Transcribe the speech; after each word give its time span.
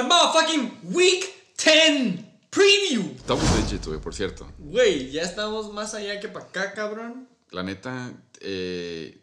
al 0.00 0.08
motherfucking 0.08 0.94
Week 0.94 1.24
10 1.62 2.24
Preview. 2.48 3.16
Double 3.26 3.46
digit, 3.62 3.84
güey, 3.86 4.00
por 4.00 4.14
cierto. 4.14 4.50
Güey, 4.58 5.10
ya 5.10 5.22
estamos 5.22 5.72
más 5.72 5.94
allá 5.94 6.18
que 6.18 6.28
para 6.28 6.46
acá, 6.46 6.72
cabrón. 6.72 7.28
La 7.50 7.62
neta, 7.62 8.12
eh, 8.40 9.22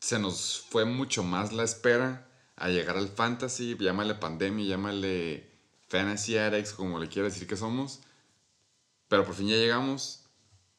se 0.00 0.18
nos 0.18 0.66
fue 0.68 0.84
mucho 0.84 1.22
más 1.22 1.52
la 1.52 1.62
espera 1.62 2.28
a 2.56 2.68
llegar 2.68 2.96
al 2.96 3.08
fantasy. 3.08 3.76
Llámale 3.78 4.16
pandemia, 4.16 4.66
llámale 4.66 5.48
fantasy 5.88 6.36
addicts, 6.36 6.72
como 6.72 6.98
le 6.98 7.08
quiera 7.08 7.28
decir 7.28 7.46
que 7.46 7.56
somos. 7.56 8.00
Pero 9.08 9.24
por 9.24 9.34
fin 9.34 9.48
ya 9.48 9.56
llegamos. 9.56 10.24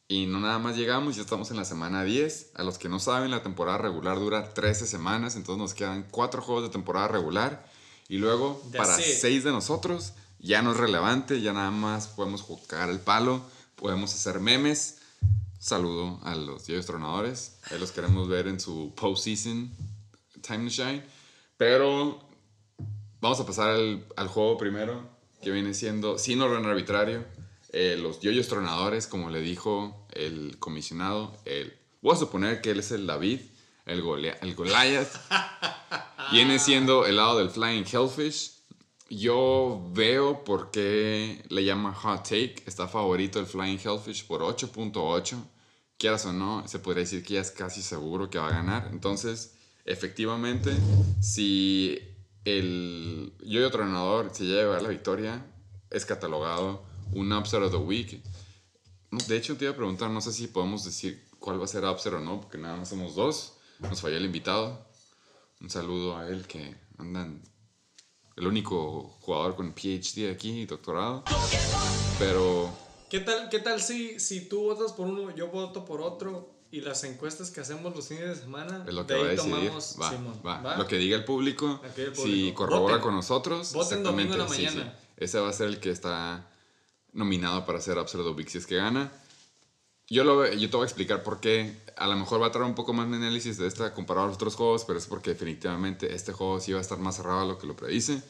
Y 0.08 0.26
no 0.26 0.40
nada 0.40 0.60
más 0.60 0.76
llegamos, 0.76 1.16
ya 1.16 1.22
estamos 1.22 1.50
en 1.50 1.58
la 1.58 1.66
semana 1.66 2.04
10. 2.04 2.52
A 2.56 2.64
los 2.64 2.78
que 2.78 2.90
no 2.90 3.00
saben, 3.00 3.32
la 3.32 3.42
temporada 3.42 3.78
regular 3.78 4.20
dura 4.20 4.54
13 4.54 4.86
semanas, 4.86 5.36
entonces 5.36 5.62
nos 5.62 5.74
quedan 5.74 6.06
4 6.12 6.42
juegos 6.42 6.64
de 6.64 6.70
temporada 6.70 7.08
regular. 7.08 7.69
Y 8.10 8.18
luego, 8.18 8.62
para. 8.76 8.98
6 9.22 9.44
de 9.46 9.52
nosotros, 9.52 10.14
ya 10.40 10.62
no 10.62 10.72
es 10.72 10.78
relevante, 10.78 11.40
ya 11.42 11.54
nada 11.54 11.72
más 11.72 12.08
podemos 12.08 12.42
jugar 12.42 12.90
el 12.90 13.00
palo, 13.00 13.42
podemos 13.76 14.14
hacer 14.14 14.40
memes. 14.42 14.98
Saludo 15.60 16.20
a 16.24 16.36
los 16.36 16.66
Dios 16.66 16.86
Tronadores, 16.86 17.58
ahí 17.70 17.78
los 17.80 17.92
queremos 17.92 18.28
ver 18.30 18.48
en 18.48 18.60
su 18.62 18.94
postseason 18.96 19.70
Time 20.42 20.66
to 20.66 20.70
Shine. 20.70 21.04
Pero 21.58 22.20
vamos 23.20 23.40
a 23.42 23.46
pasar 23.46 23.70
al, 23.72 24.06
al 24.16 24.28
juego 24.30 24.58
primero, 24.58 25.04
que 25.42 25.52
viene 25.52 25.74
siendo, 25.74 26.18
sin 26.18 26.42
orden 26.42 26.66
arbitrario, 26.66 27.26
eh, 27.74 27.98
los 28.02 28.22
yoyos 28.22 28.48
tronadores, 28.48 29.06
como 29.08 29.30
le 29.30 29.42
dijo 29.42 30.08
el 30.12 30.58
comisionado. 30.60 31.36
El, 31.46 31.78
voy 32.02 32.16
a 32.16 32.18
suponer 32.20 32.62
que 32.62 32.72
él 32.72 32.80
es 32.80 32.92
el 32.92 33.06
David, 33.06 33.42
el, 33.86 34.02
Golia- 34.02 34.38
el 34.42 34.56
Goliath. 34.56 35.12
viene 36.32 36.60
siendo 36.60 37.06
el 37.06 37.18
lado 37.18 37.40
del 37.40 37.50
Flying 37.50 37.86
Hellfish. 37.92 38.60
Yo 39.10 39.90
veo 39.92 40.44
por 40.44 40.70
qué 40.72 41.44
le 41.50 41.66
llama 41.66 41.94
Hot 41.94 42.24
Take. 42.24 42.64
Está 42.66 42.88
favorito 42.88 43.40
el 43.40 43.46
Flying 43.46 43.80
Hellfish 43.84 44.28
por 44.28 44.42
8.8. 44.42 45.36
Quieras 45.98 46.26
o 46.26 46.34
no, 46.34 46.68
se 46.68 46.80
podría 46.80 47.02
decir 47.02 47.24
que 47.24 47.36
ya 47.36 47.42
es 47.42 47.52
casi 47.52 47.82
seguro 47.82 48.30
que 48.30 48.38
va 48.38 48.48
a 48.48 48.52
ganar. 48.52 48.90
Entonces, 48.92 49.56
efectivamente, 49.86 50.72
si 51.22 52.00
el 52.46 53.34
yo 53.44 53.70
tronador 53.72 54.30
se 54.32 54.46
llega 54.46 54.78
a 54.78 54.82
la 54.82 54.90
victoria, 54.90 55.46
es 55.90 56.06
catalogado 56.06 56.84
un 57.12 57.34
upset 57.34 57.62
of 57.62 57.72
the 57.72 57.78
week. 57.78 58.24
De 59.28 59.36
hecho, 59.36 59.58
te 59.58 59.66
iba 59.66 59.74
a 59.74 59.76
preguntar, 59.76 60.10
no 60.12 60.22
sé 60.22 60.32
si 60.32 60.48
podemos 60.48 60.86
decir 60.86 61.28
cuál 61.40 61.60
va 61.60 61.66
a 61.66 61.68
ser 61.68 61.84
upset 61.84 62.14
o 62.14 62.20
no, 62.20 62.40
porque 62.42 62.60
nada 62.60 62.78
más 62.78 62.90
somos 62.90 63.16
dos. 63.16 63.58
Nos 63.80 64.02
falló 64.02 64.18
el 64.18 64.26
invitado. 64.26 64.89
Un 65.62 65.70
saludo 65.70 66.18
a 66.18 66.28
él 66.28 66.48
que 66.48 66.76
andan 66.98 67.42
el 68.38 68.48
único 68.48 69.18
jugador 69.20 69.56
con 69.56 69.74
PhD 69.74 70.32
aquí, 70.32 70.66
doctorado. 70.66 71.24
Pero 72.18 72.74
¿Qué 73.10 73.20
tal, 73.20 73.50
qué 73.50 73.60
tal 73.60 73.82
si, 73.82 74.20
si 74.20 74.48
tú 74.48 74.62
votas 74.64 74.94
por 74.94 75.08
uno, 75.08 75.36
yo 75.36 75.48
voto 75.48 75.84
por 75.84 76.02
otro 76.02 76.54
y 76.72 76.82
las 76.82 77.04
encuestas 77.04 77.50
que 77.50 77.62
hacemos 77.62 77.96
los 77.96 78.08
fines 78.08 78.28
de 78.30 78.36
semana, 78.36 78.86
es 78.88 78.94
lo 78.94 79.06
que 79.08 79.16
de 79.16 79.24
va 79.24 79.30
ahí 79.32 79.36
tomamos, 79.36 79.98
Va, 80.00 80.10
Simón, 80.12 80.40
va. 80.46 80.62
¿va? 80.62 80.78
Lo 80.78 80.88
que 80.88 80.98
diga 80.98 81.18
el 81.18 81.26
público, 81.26 81.82
si 82.14 82.54
corrobora 82.54 82.96
Voten. 82.96 83.02
con 83.02 83.16
nosotros, 83.16 83.74
Voten 83.74 84.04
domingo 84.04 84.34
en 84.34 84.40
la 84.40 84.46
exactamente, 84.46 84.72
sí, 84.72 84.78
mañana. 84.78 85.00
sí. 85.00 85.14
Ese 85.18 85.40
va 85.40 85.50
a 85.50 85.54
ser 85.54 85.68
el 85.70 85.80
que 85.80 85.90
está 85.90 86.48
nominado 87.12 87.66
para 87.66 87.82
ser 87.82 87.98
si 88.50 88.60
es 88.60 88.68
que 88.68 88.76
gana. 88.76 89.12
Yo, 90.10 90.24
lo, 90.24 90.48
yo 90.52 90.70
te 90.70 90.76
voy 90.76 90.84
a 90.84 90.88
explicar 90.88 91.24
por 91.24 91.40
qué. 91.40 91.78
A 91.98 92.08
lo 92.08 92.16
mejor 92.16 92.42
va 92.42 92.48
a 92.48 92.52
traer 92.52 92.68
un 92.68 92.76
poco 92.76 92.94
más 92.94 93.10
de 93.10 93.18
análisis 93.18 93.58
de 93.58 93.68
esta 93.68 93.94
comparado 93.94 94.26
a 94.26 94.28
los 94.30 94.36
otros 94.36 94.56
juegos, 94.56 94.84
pero 94.86 94.98
es 94.98 95.06
porque 95.06 95.32
definitivamente 95.32 96.14
este 96.16 96.34
juego 96.34 96.60
sí 96.60 96.72
va 96.72 96.80
a 96.80 96.82
estar 96.82 96.98
más 97.00 97.18
cerrado 97.18 97.42
a 97.42 97.46
lo 97.46 97.58
que 97.60 97.68
lo 97.68 97.76
predice. 97.76 98.24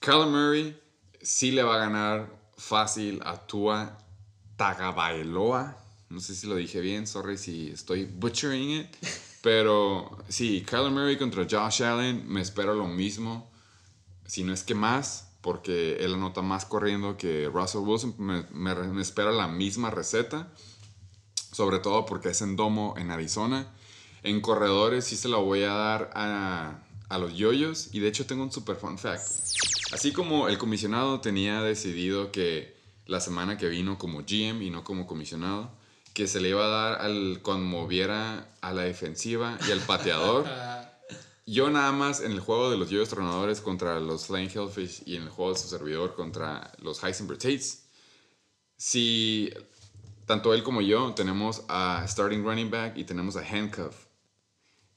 Kyler 0.00 0.28
Murray 0.28 0.78
sí 1.22 1.50
le 1.50 1.62
va 1.62 1.76
a 1.76 1.78
ganar 1.78 2.28
fácil 2.56 3.20
a 3.24 3.38
Tua 3.46 3.98
Tagovailoa. 4.56 5.76
No 6.10 6.20
sé 6.20 6.34
si 6.34 6.46
lo 6.46 6.54
dije 6.56 6.80
bien, 6.80 7.06
sorry 7.06 7.36
si 7.38 7.70
estoy 7.70 8.04
butchering 8.04 8.70
it. 8.80 8.86
Pero 9.42 10.16
sí, 10.28 10.64
Kyler 10.68 10.90
Murray 10.90 11.16
contra 11.16 11.46
Josh 11.48 11.82
Allen, 11.82 12.24
me 12.28 12.40
espero 12.40 12.74
lo 12.74 12.86
mismo, 12.88 13.48
si 14.26 14.42
no 14.42 14.52
es 14.52 14.64
que 14.64 14.74
más, 14.74 15.28
porque 15.40 15.96
él 16.04 16.14
anota 16.14 16.42
más 16.42 16.64
corriendo 16.64 17.16
que 17.16 17.48
Russell 17.52 17.82
Wilson. 17.82 18.14
Me, 18.18 18.44
me- 18.52 18.74
me 18.74 19.02
espera 19.02 19.30
la 19.32 19.46
misma 19.46 19.90
receta, 19.90 20.52
sobre 21.52 21.78
todo 21.78 22.06
porque 22.06 22.30
es 22.30 22.42
en 22.42 22.56
domo 22.56 22.94
en 22.96 23.10
Arizona. 23.10 23.66
En 24.22 24.40
corredores 24.40 25.04
sí 25.04 25.16
se 25.16 25.28
la 25.28 25.36
voy 25.36 25.62
a 25.62 25.72
dar 25.72 26.10
a, 26.14 26.82
a 27.08 27.18
los 27.18 27.34
yoyos. 27.34 27.90
Y 27.92 28.00
de 28.00 28.08
hecho 28.08 28.26
tengo 28.26 28.42
un 28.42 28.52
super 28.52 28.76
fun 28.76 28.98
fact. 28.98 29.26
Así 29.92 30.12
como 30.12 30.48
el 30.48 30.58
comisionado 30.58 31.20
tenía 31.20 31.62
decidido 31.62 32.32
que 32.32 32.76
la 33.06 33.20
semana 33.20 33.56
que 33.56 33.68
vino 33.68 33.98
como 33.98 34.22
GM 34.22 34.62
y 34.62 34.70
no 34.70 34.84
como 34.84 35.06
comisionado, 35.06 35.70
que 36.12 36.26
se 36.26 36.40
le 36.40 36.48
iba 36.48 36.64
a 36.64 36.68
dar 36.68 37.02
al 37.02 37.40
conmoviera 37.42 38.48
a 38.60 38.72
la 38.72 38.82
defensiva 38.82 39.58
y 39.68 39.72
al 39.72 39.80
pateador. 39.80 40.46
Yo 41.46 41.70
nada 41.70 41.92
más 41.92 42.20
en 42.20 42.32
el 42.32 42.40
juego 42.40 42.70
de 42.72 42.76
los 42.76 42.90
yoyos 42.90 43.08
tronadores 43.08 43.60
contra 43.60 44.00
los 44.00 44.26
Flying 44.26 44.50
Hellfish 44.52 45.04
y 45.06 45.14
en 45.14 45.22
el 45.22 45.28
juego 45.28 45.52
de 45.52 45.58
su 45.60 45.68
servidor 45.68 46.16
contra 46.16 46.72
los 46.82 47.04
Heisenberg 47.04 47.38
Tates, 47.38 47.84
si 48.76 49.52
tanto 50.26 50.52
él 50.52 50.62
como 50.62 50.80
yo 50.82 51.14
tenemos 51.14 51.64
a 51.68 52.04
starting 52.06 52.42
running 52.42 52.70
back 52.70 52.96
y 52.96 53.04
tenemos 53.04 53.36
a 53.36 53.40
handcuff. 53.40 54.06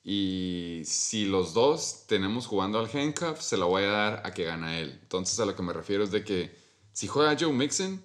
Y 0.04 0.82
si 0.86 1.26
los 1.26 1.54
dos 1.54 2.06
tenemos 2.08 2.48
jugando 2.48 2.80
al 2.80 2.90
handcuff, 2.92 3.40
se 3.42 3.58
la 3.58 3.66
voy 3.66 3.84
a 3.84 3.92
dar 3.92 4.22
a 4.26 4.32
que 4.32 4.46
gana 4.46 4.80
él. 4.80 4.98
Entonces 5.02 5.40
a 5.40 5.46
lo 5.46 5.56
que 5.56 5.64
me 5.64 5.74
refiero 5.74 6.04
es 6.04 6.12
de 6.12 6.24
que 6.24 6.56
si 6.94 7.08
juega 7.08 7.38
Joe 7.40 7.54
Mixon, 7.54 8.04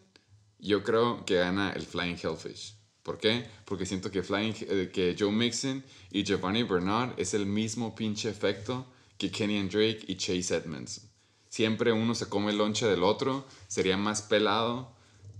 yo 0.59 0.83
creo 0.83 1.25
que 1.25 1.37
gana 1.37 1.73
el 1.73 1.83
Flying 1.83 2.19
Hellfish. 2.23 2.77
¿Por 3.03 3.19
qué? 3.19 3.47
Porque 3.65 3.87
siento 3.87 4.11
que, 4.11 4.23
Flying, 4.23 4.55
eh, 4.61 4.91
que 4.93 5.17
Joe 5.19 5.31
Mixon 5.31 5.85
y 6.11 6.25
Giovanni 6.25 6.63
Bernard 6.63 7.15
es 7.19 7.35
el 7.35 7.47
mismo 7.47 7.95
pinche 7.95 8.29
efecto 8.31 8.87
que 9.19 9.31
Kenny 9.31 9.63
Drake 9.69 10.05
y 10.07 10.17
Chase 10.17 10.57
Edmonds. 10.57 11.09
Siempre 11.49 11.93
uno 11.93 12.15
se 12.15 12.29
come 12.29 12.51
el 12.51 12.59
lonche 12.59 12.87
del 12.87 13.03
otro, 13.03 13.47
sería 13.69 13.97
más 13.97 14.23
pelado 14.23 14.95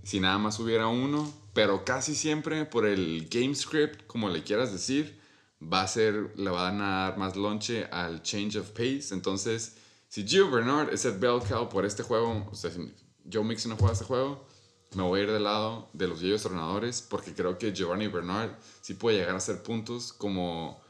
si 0.05 0.21
nada 0.21 0.39
más 0.39 0.61
hubiera 0.61 0.87
uno, 0.89 1.33
pero 1.55 1.85
casi 1.85 2.15
siempre 2.15 2.67
por 2.67 2.85
el 2.85 3.29
game 3.31 3.55
script, 3.55 4.07
como 4.07 4.29
le 4.29 4.43
quieras 4.43 4.73
decir, 4.73 5.19
va 5.63 5.83
a 5.83 5.89
ser, 5.89 6.33
le 6.37 6.51
van 6.51 6.81
a 6.83 7.05
dar 7.05 7.17
más 7.17 7.37
lonche 7.37 7.85
al 7.91 8.23
change 8.23 8.57
of 8.59 8.71
pace. 8.71 9.09
Entonces, 9.13 9.77
si 10.09 10.27
Gio 10.27 10.51
Bernard 10.51 10.93
es 10.93 11.05
el 11.05 11.19
bell 11.19 11.41
cow 11.49 11.69
por 11.69 11.85
este 11.87 12.03
juego, 12.03 12.47
o 12.51 12.55
sea, 12.55 12.71
si 12.71 12.93
Joe 13.33 13.45
Mixon 13.45 13.71
no 13.71 13.77
juega 13.77 13.93
este 13.93 14.05
juego, 14.05 14.47
me 14.95 15.03
voy 15.03 15.21
a 15.21 15.23
ir 15.25 15.33
del 15.33 15.45
lado 15.45 15.89
de 15.93 16.09
los 16.09 16.21
viejos 16.21 16.43
tornadores 16.43 17.03
porque 17.03 17.33
creo 17.35 17.57
que 17.57 17.73
Giovanni 17.73 18.09
Bernard 18.09 18.51
sí 18.81 18.95
puede 18.95 19.19
llegar 19.19 19.35
a 19.35 19.39
hacer 19.39 19.63
puntos 19.63 20.13
como 20.13 20.81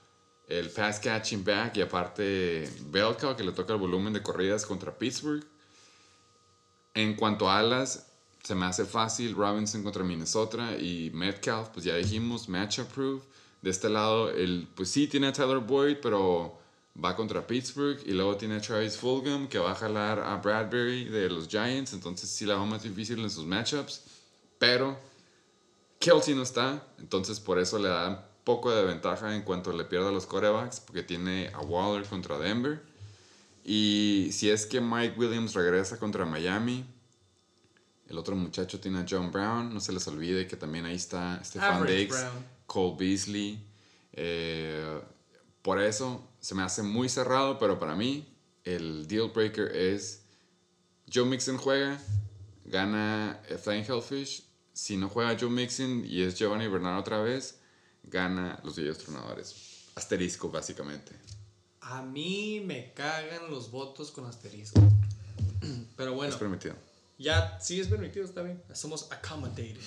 el 0.48 0.68
fast 0.68 1.02
catching 1.02 1.44
back 1.44 1.76
y 1.76 1.82
aparte 1.82 2.68
bell 2.90 3.16
cow 3.18 3.34
que 3.34 3.44
le 3.44 3.52
toca 3.52 3.72
el 3.72 3.78
volumen 3.78 4.12
de 4.12 4.22
corridas 4.22 4.66
contra 4.66 4.96
Pittsburgh. 4.96 5.44
En 6.94 7.16
cuanto 7.16 7.50
a 7.50 7.58
alas, 7.58 8.13
se 8.44 8.54
me 8.54 8.66
hace 8.66 8.84
fácil 8.84 9.34
Robinson 9.34 9.82
contra 9.82 10.04
Minnesota 10.04 10.76
y 10.78 11.10
Metcalf, 11.14 11.70
pues 11.70 11.84
ya 11.86 11.96
dijimos, 11.96 12.48
match 12.48 12.78
approved. 12.78 13.22
De 13.62 13.70
este 13.70 13.88
lado, 13.88 14.30
el, 14.30 14.68
pues 14.74 14.90
sí 14.90 15.08
tiene 15.08 15.28
a 15.28 15.32
Tyler 15.32 15.60
Boyd, 15.60 15.96
pero 16.02 16.58
va 17.02 17.16
contra 17.16 17.46
Pittsburgh. 17.46 17.98
Y 18.04 18.12
luego 18.12 18.36
tiene 18.36 18.56
a 18.56 18.60
Travis 18.60 18.98
Fulgham, 18.98 19.48
que 19.48 19.58
va 19.58 19.72
a 19.72 19.74
jalar 19.74 20.20
a 20.20 20.36
Bradbury 20.36 21.06
de 21.06 21.30
los 21.30 21.48
Giants. 21.48 21.94
Entonces 21.94 22.28
sí 22.28 22.44
la 22.44 22.56
va 22.56 22.66
más 22.66 22.82
difícil 22.82 23.18
en 23.20 23.30
sus 23.30 23.46
matchups. 23.46 24.02
Pero 24.58 24.98
Kelsey 25.98 26.34
no 26.34 26.42
está, 26.42 26.86
entonces 26.98 27.40
por 27.40 27.58
eso 27.58 27.78
le 27.78 27.88
da 27.88 28.08
un 28.10 28.18
poco 28.44 28.70
de 28.70 28.84
ventaja 28.84 29.34
en 29.34 29.40
cuanto 29.40 29.72
le 29.72 29.84
pierda 29.84 30.12
los 30.12 30.26
corebacks, 30.26 30.80
porque 30.80 31.02
tiene 31.02 31.50
a 31.54 31.60
Waller 31.60 32.06
contra 32.06 32.38
Denver. 32.38 32.82
Y 33.64 34.28
si 34.32 34.50
es 34.50 34.66
que 34.66 34.82
Mike 34.82 35.14
Williams 35.18 35.54
regresa 35.54 35.98
contra 35.98 36.26
Miami, 36.26 36.84
el 38.14 38.18
otro 38.18 38.36
muchacho 38.36 38.78
tiene 38.78 39.00
a 39.00 39.06
John 39.08 39.32
Brown, 39.32 39.74
no 39.74 39.80
se 39.80 39.92
les 39.92 40.06
olvide 40.06 40.46
que 40.46 40.56
también 40.56 40.84
ahí 40.84 40.94
está 40.94 41.42
Stefan 41.44 41.84
Diggs, 41.84 42.16
Brown. 42.16 42.46
Cole 42.66 42.94
Beasley. 42.96 43.60
Eh, 44.12 45.00
por 45.62 45.80
eso 45.80 46.24
se 46.38 46.54
me 46.54 46.62
hace 46.62 46.84
muy 46.84 47.08
cerrado, 47.08 47.58
pero 47.58 47.80
para 47.80 47.96
mí 47.96 48.24
el 48.62 49.08
deal 49.08 49.30
breaker 49.34 49.74
es 49.74 50.22
Joe 51.12 51.24
Mixon 51.24 51.56
juega, 51.58 52.00
gana 52.64 53.40
Flying 53.64 53.84
Hellfish. 53.84 54.44
Si 54.72 54.96
no 54.96 55.08
juega 55.08 55.36
Joe 55.38 55.50
Mixon 55.50 56.04
y 56.06 56.22
es 56.22 56.36
Giovanni 56.38 56.68
Bernard 56.68 57.00
otra 57.00 57.20
vez, 57.20 57.58
gana 58.04 58.60
los 58.62 58.76
Villos 58.76 58.98
Tronadores. 58.98 59.88
Asterisco, 59.96 60.50
básicamente. 60.50 61.12
a 61.80 62.00
mí 62.02 62.62
me 62.64 62.92
cagan 62.94 63.50
los 63.50 63.72
votos 63.72 64.12
con 64.12 64.24
asterisco. 64.26 64.80
Pero 65.96 66.14
bueno, 66.14 66.32
Es 66.32 66.38
permitido. 66.38 66.76
Ya 67.18 67.58
sí 67.60 67.80
es 67.80 67.88
permitido, 67.88 68.24
está 68.24 68.42
bien. 68.42 68.62
Somos 68.72 69.10
accommodating. 69.10 69.78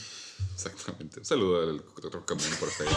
Exactamente. 0.53 1.19
Un 1.19 1.25
saludo 1.25 1.62
al 1.69 1.83
otro 2.03 2.25
camión 2.25 2.50
por 2.59 2.69
ahí. 2.69 2.94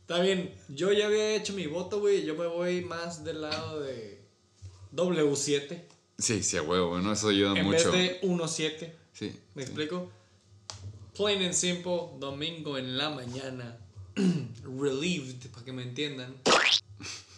Está 0.00 0.20
bien, 0.22 0.54
yo 0.68 0.92
ya 0.92 1.06
había 1.06 1.36
hecho 1.36 1.52
mi 1.52 1.66
voto, 1.66 2.00
güey. 2.00 2.24
Yo 2.24 2.34
me 2.34 2.46
voy 2.46 2.80
más 2.82 3.22
del 3.24 3.42
lado 3.42 3.80
de. 3.80 4.20
W7 4.92 5.84
Sí, 6.18 6.42
sí, 6.42 6.56
a 6.56 6.62
huevo, 6.62 6.88
bueno, 6.90 7.12
eso 7.12 7.28
ayuda 7.28 7.56
en 7.58 7.64
mucho. 7.64 7.92
vez 7.92 8.20
de 8.20 8.28
1-7. 8.28 8.92
Sí. 9.12 9.40
¿Me 9.54 9.62
sí. 9.62 9.68
explico? 9.68 10.10
Plain 11.16 11.42
and 11.42 11.54
simple, 11.54 12.10
domingo 12.18 12.76
en 12.76 12.98
la 12.98 13.08
mañana. 13.10 13.78
Relieved, 14.64 15.50
para 15.50 15.64
que 15.64 15.72
me 15.72 15.82
entiendan. 15.82 16.36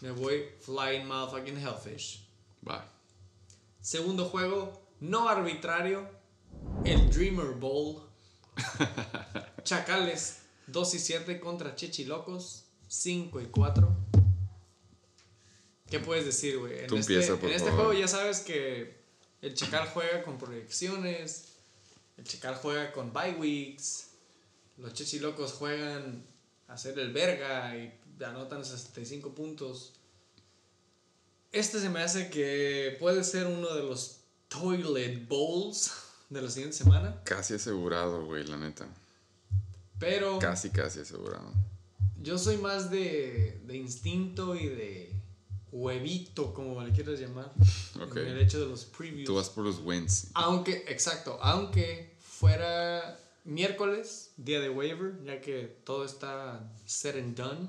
Me 0.01 0.11
voy 0.11 0.45
Flying 0.61 1.07
Motherfucking 1.07 1.59
Hellfish. 1.59 2.25
Va. 2.67 2.85
Segundo 3.83 4.27
juego, 4.27 4.81
no 5.01 5.29
arbitrario. 5.29 6.09
El 6.85 7.11
Dreamer 7.11 7.57
Bowl. 7.57 8.01
Chacales 9.65 10.43
2 10.69 10.95
y 10.95 10.99
7 11.01 11.41
contra 11.41 11.75
Chichilocos 11.75 12.65
5 12.87 13.41
y 13.41 13.47
4. 13.47 13.97
¿Qué 15.91 15.99
puedes 15.99 16.25
decir, 16.25 16.59
güey? 16.59 16.79
En 16.81 16.87
Tú 16.87 16.97
este, 16.97 17.15
empieza, 17.15 17.37
por 17.37 17.49
en 17.49 17.57
este 17.57 17.71
favor. 17.71 17.87
juego 17.87 18.01
ya 18.01 18.09
sabes 18.09 18.41
que 18.41 19.03
el 19.43 19.55
Chacal 19.55 19.89
juega 19.89 20.23
con 20.23 20.39
proyecciones. 20.39 21.49
El 22.17 22.25
Chacal 22.25 22.55
juega 22.55 22.93
con 22.93 23.13
bye 23.13 23.33
weeks. 23.33 24.11
Los 24.79 24.95
Chichilocos 24.95 25.53
juegan 25.55 26.25
a 26.69 26.75
hacer 26.75 26.97
el 27.01 27.13
verga 27.13 27.77
y 27.77 27.93
anotan 28.25 28.65
65 28.65 29.35
puntos. 29.35 29.95
Este 31.53 31.81
se 31.81 31.91
me 31.91 32.01
hace 32.01 32.31
que 32.31 32.97
puede 32.99 33.25
ser 33.25 33.47
uno 33.47 33.75
de 33.75 33.83
los 33.83 34.21
Toilet 34.49 35.29
Bowls 35.29 35.93
de 36.31 36.41
la 36.43 36.51
siguiente 36.51 36.77
semana. 36.77 37.23
Casi 37.25 37.55
asegurado, 37.55 38.25
güey, 38.25 38.45
la 38.47 38.57
neta. 38.57 38.87
Pero 39.99 40.39
Casi, 40.39 40.71
casi 40.71 41.01
asegurado. 41.01 41.53
yo 42.23 42.39
soy 42.39 42.57
más 42.57 42.91
de, 42.91 43.61
de 43.67 43.77
instinto 43.77 44.57
y 44.57 44.67
de 44.69 45.13
huevito, 45.71 46.53
como 46.55 46.83
le 46.83 46.93
quieras 46.93 47.21
llamar. 47.21 47.53
Ok. 48.03 48.17
En 48.17 48.29
el 48.29 48.41
hecho 48.41 48.59
de 48.61 48.67
los 48.67 48.85
previews. 48.87 49.27
Tú 49.27 49.35
vas 49.35 49.51
por 49.51 49.65
los 49.65 49.79
wins. 49.81 50.29
Aunque, 50.35 50.85
exacto, 50.89 51.39
aunque 51.43 52.17
fuera 52.21 53.19
miércoles, 53.45 54.33
día 54.39 54.61
de 54.61 54.71
waiver, 54.71 55.23
ya 55.25 55.41
que 55.41 55.81
todo 55.85 56.05
está 56.05 56.73
set 56.87 57.17
and 57.17 57.37
done, 57.37 57.69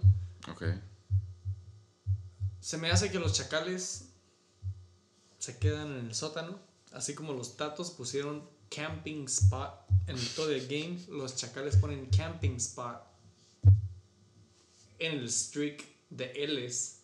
Ok. 0.49 0.63
Se 2.63 2.77
me 2.77 2.89
hace 2.89 3.11
que 3.11 3.19
los 3.19 3.33
chacales 3.33 4.05
se 5.37 5.57
quedan 5.59 5.97
en 5.99 6.05
el 6.07 6.15
sótano, 6.15 6.57
así 6.93 7.13
como 7.13 7.33
los 7.33 7.57
tatos 7.57 7.91
pusieron 7.91 8.47
camping 8.73 9.25
spot 9.25 9.73
en 10.07 10.17
todo 10.35 10.49
el 10.51 10.65
game, 10.67 10.97
los 11.09 11.35
chacales 11.35 11.75
ponen 11.75 12.05
camping 12.09 12.55
spot 12.55 13.03
en 14.99 15.19
el 15.19 15.29
streak 15.29 15.83
de 16.09 16.33
L's. 16.47 16.99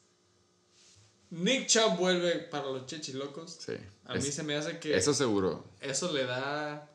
Nick 1.32 1.68
Chubb 1.68 1.98
vuelve 1.98 2.40
para 2.40 2.68
los 2.72 2.86
chichilocos. 2.86 3.58
Sí. 3.60 3.74
A 4.06 4.14
mí 4.14 4.20
Es- 4.20 4.34
se 4.34 4.44
me 4.44 4.56
hace 4.56 4.80
que 4.80 4.96
Eso 4.96 5.14
seguro. 5.14 5.66
eso 5.82 6.12
le 6.14 6.24
da 6.26 6.90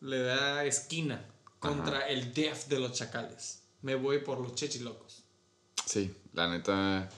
le 0.00 0.20
da 0.20 0.64
esquina 0.64 1.28
contra 1.58 2.08
el 2.08 2.32
def 2.32 2.66
de 2.68 2.78
los 2.78 2.92
chacales. 2.92 3.62
Me 3.82 3.94
voy 3.96 4.18
por 4.20 4.38
los 4.40 4.54
chichilocos. 4.54 5.22
Sí, 5.86 6.14
la 6.32 6.48
neta. 6.48 7.10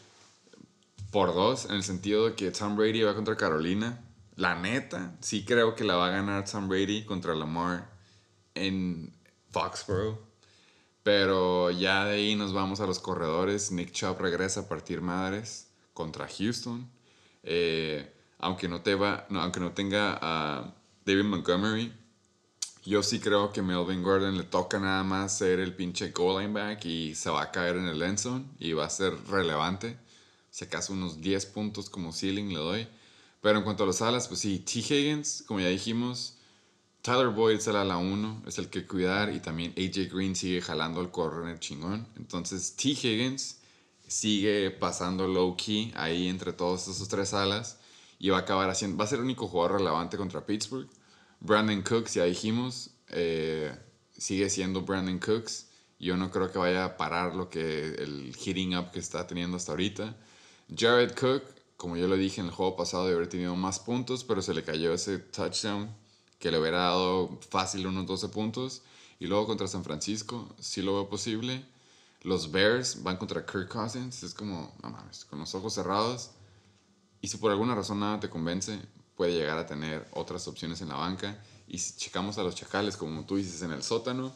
Por 1.15 1.33
dos, 1.33 1.67
en 1.67 1.77
el 1.77 1.85
sentido 1.85 2.29
de 2.29 2.35
que 2.35 2.51
Tom 2.51 2.75
Brady 2.75 3.03
va 3.03 3.15
contra 3.15 3.37
Carolina. 3.37 4.05
La 4.35 4.57
neta, 4.57 5.17
sí 5.21 5.45
creo 5.45 5.77
que 5.77 5.85
la 5.85 5.95
va 5.95 6.09
a 6.09 6.11
ganar 6.11 6.45
Tom 6.45 6.69
Brady 6.69 7.05
contra 7.05 7.37
Lamar 7.37 7.89
en 8.57 9.15
Foxborough. 9.53 10.19
Pero 11.05 11.71
ya 11.71 12.05
de 12.07 12.17
ahí 12.17 12.35
nos 12.35 12.53
vamos 12.53 12.81
a 12.81 12.87
los 12.87 12.99
corredores. 12.99 13.71
Nick 13.71 13.93
Chubb 13.93 14.19
regresa 14.19 14.63
a 14.63 14.69
partir 14.69 15.03
madres 15.03 15.69
contra 15.93 16.27
Houston. 16.27 16.91
Eh, 17.45 18.13
aunque, 18.41 18.67
no 18.67 18.81
te 18.81 18.97
va, 18.97 19.25
no, 19.31 19.41
aunque 19.41 19.61
no 19.61 19.71
tenga 19.71 20.19
a 20.21 20.75
David 21.07 21.27
Montgomery, 21.27 21.93
yo 22.85 23.05
sí 23.05 23.21
creo 23.21 23.53
que 23.53 23.63
Melvin 23.63 24.03
Gordon 24.03 24.37
le 24.37 24.43
toca 24.43 24.81
nada 24.81 25.05
más 25.05 25.39
ser 25.39 25.61
el 25.61 25.77
pinche 25.77 26.11
goal 26.11 26.43
line 26.43 26.53
back 26.53 26.85
y 26.87 27.15
se 27.15 27.31
va 27.31 27.43
a 27.43 27.51
caer 27.53 27.77
en 27.77 27.87
el 27.87 28.03
end 28.03 28.19
zone 28.19 28.47
y 28.59 28.73
va 28.73 28.87
a 28.87 28.91
ser 28.91 29.15
relevante. 29.29 30.03
Si 30.55 30.65
acaso 30.65 30.93
unos 30.93 31.21
10 31.21 31.47
puntos 31.47 31.91
como 31.91 32.13
ceiling 32.13 32.51
le 32.51 32.61
doy. 32.61 32.89
Pero 33.41 33.59
en 33.59 33.65
cuanto 33.65 33.83
a 33.83 33.89
las 33.89 34.01
alas, 34.03 34.29
pues 34.29 34.39
sí, 34.39 34.61
T. 34.61 34.79
Higgins, 34.79 35.43
como 35.49 35.59
ya 35.59 35.67
dijimos, 35.67 36.37
Tyler 37.03 37.31
Boyd 37.31 37.57
es 37.57 37.67
el 37.67 37.75
ala 37.75 37.97
1, 37.97 38.45
es 38.47 38.59
el 38.59 38.71
que 38.71 38.87
cuidar 38.87 39.35
y 39.35 39.41
también 39.41 39.75
AJ 39.77 40.15
Green 40.15 40.37
sigue 40.37 40.63
jalando 40.63 41.01
al 41.01 41.11
corner 41.11 41.59
chingón. 41.59 42.07
Entonces 42.15 42.77
T. 42.77 42.91
Higgins 42.91 43.59
sigue 44.07 44.71
pasando 44.71 45.27
low 45.27 45.57
key 45.57 45.93
ahí 45.97 46.29
entre 46.29 46.53
todos 46.53 46.87
esos 46.87 47.09
tres 47.09 47.35
alas 47.35 47.81
y 48.21 48.29
va 48.29 48.37
a 48.37 48.41
acabar 48.43 48.71
haciendo, 48.71 48.97
va 48.97 49.07
a 49.07 49.09
ser 49.09 49.19
el 49.19 49.25
único 49.25 49.49
jugador 49.49 49.79
relevante 49.79 50.17
contra 50.17 50.47
Pittsburgh. 50.47 50.89
Brandon 51.41 51.83
Cooks, 51.83 52.15
ya 52.15 52.27
dijimos, 52.27 52.91
eh, 53.09 53.77
sigue 54.17 54.49
siendo 54.49 54.83
Brandon 54.83 55.19
Cooks. 55.19 55.67
Yo 55.99 56.17
no 56.17 56.31
creo 56.31 56.53
que 56.53 56.59
vaya 56.59 56.85
a 56.85 56.97
parar 56.97 57.35
lo 57.35 57.51
que 57.51 57.95
el 57.95 58.37
hitting 58.37 58.77
up 58.77 58.93
que 58.93 59.01
está 59.01 59.27
teniendo 59.27 59.57
hasta 59.57 59.73
ahorita. 59.73 60.17
Jared 60.69 61.15
Cook, 61.15 61.43
como 61.77 61.97
yo 61.97 62.07
lo 62.07 62.17
dije 62.17 62.41
en 62.41 62.49
el 62.49 62.53
juego 62.53 62.77
pasado, 62.77 63.05
debería 63.05 63.19
haber 63.19 63.29
tenido 63.29 63.57
más 63.57 63.79
puntos, 63.79 64.25
pero 64.25 64.43
se 64.43 64.55
le 64.55 64.65
cayó 64.65 64.93
ese 64.93 65.19
touchdown 65.19 65.95
que 66.39 66.51
le 66.51 66.59
hubiera 66.59 66.79
dado 66.79 67.39
fácil 67.51 67.87
unos 67.87 68.07
12 68.07 68.29
puntos. 68.29 68.83
Y 69.19 69.27
luego 69.27 69.47
contra 69.47 69.69
San 69.69 69.85
Francisco, 69.85 70.55
sí 70.59 70.83
lo 70.83 70.95
veo 70.95 71.09
posible. 71.09 71.65
Los 72.23 72.51
Bears 72.51 73.03
van 73.03 73.17
contra 73.17 73.45
Kirk 73.47 73.69
Cousins. 73.69 74.23
Es 74.23 74.35
como, 74.35 74.75
no 74.83 74.91
mames, 74.91 75.25
con 75.25 75.39
los 75.39 75.55
ojos 75.55 75.75
cerrados. 75.75 76.31
Y 77.21 77.29
si 77.29 77.37
por 77.39 77.51
alguna 77.51 77.75
razón 77.75 78.01
nada 78.01 78.21
te 78.21 78.29
convence, 78.29 78.79
puede 79.17 79.33
llegar 79.33 79.59
a 79.59 79.67
tener 79.67 80.07
otras 80.13 80.47
opciones 80.49 80.81
en 80.81 80.89
la 80.89 80.97
banca. 80.97 81.43
Y 81.67 81.79
si 81.79 81.97
checamos 81.97 82.37
a 82.39 82.43
los 82.43 82.55
chacales, 82.55 82.97
como 82.97 83.25
tú 83.25 83.37
dices, 83.37 83.63
en 83.63 83.73
el 83.73 83.83
sótano, 83.83 84.33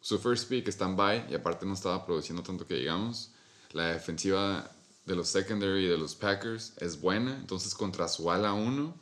su 0.00 0.18
first 0.18 0.48
pick 0.48 0.66
está 0.68 0.86
en 0.86 1.30
y 1.30 1.34
aparte 1.34 1.66
no 1.66 1.74
estaba 1.74 2.06
produciendo 2.06 2.42
tanto 2.42 2.66
que 2.66 2.74
digamos. 2.74 3.32
La 3.72 3.88
defensiva 3.88 4.70
de 5.10 5.16
los 5.16 5.28
secondary 5.28 5.86
de 5.86 5.98
los 5.98 6.14
Packers 6.14 6.72
es 6.76 7.00
buena, 7.00 7.36
entonces 7.36 7.74
contra 7.74 8.06
su 8.06 8.30
ala 8.30 8.52
1 8.52 8.94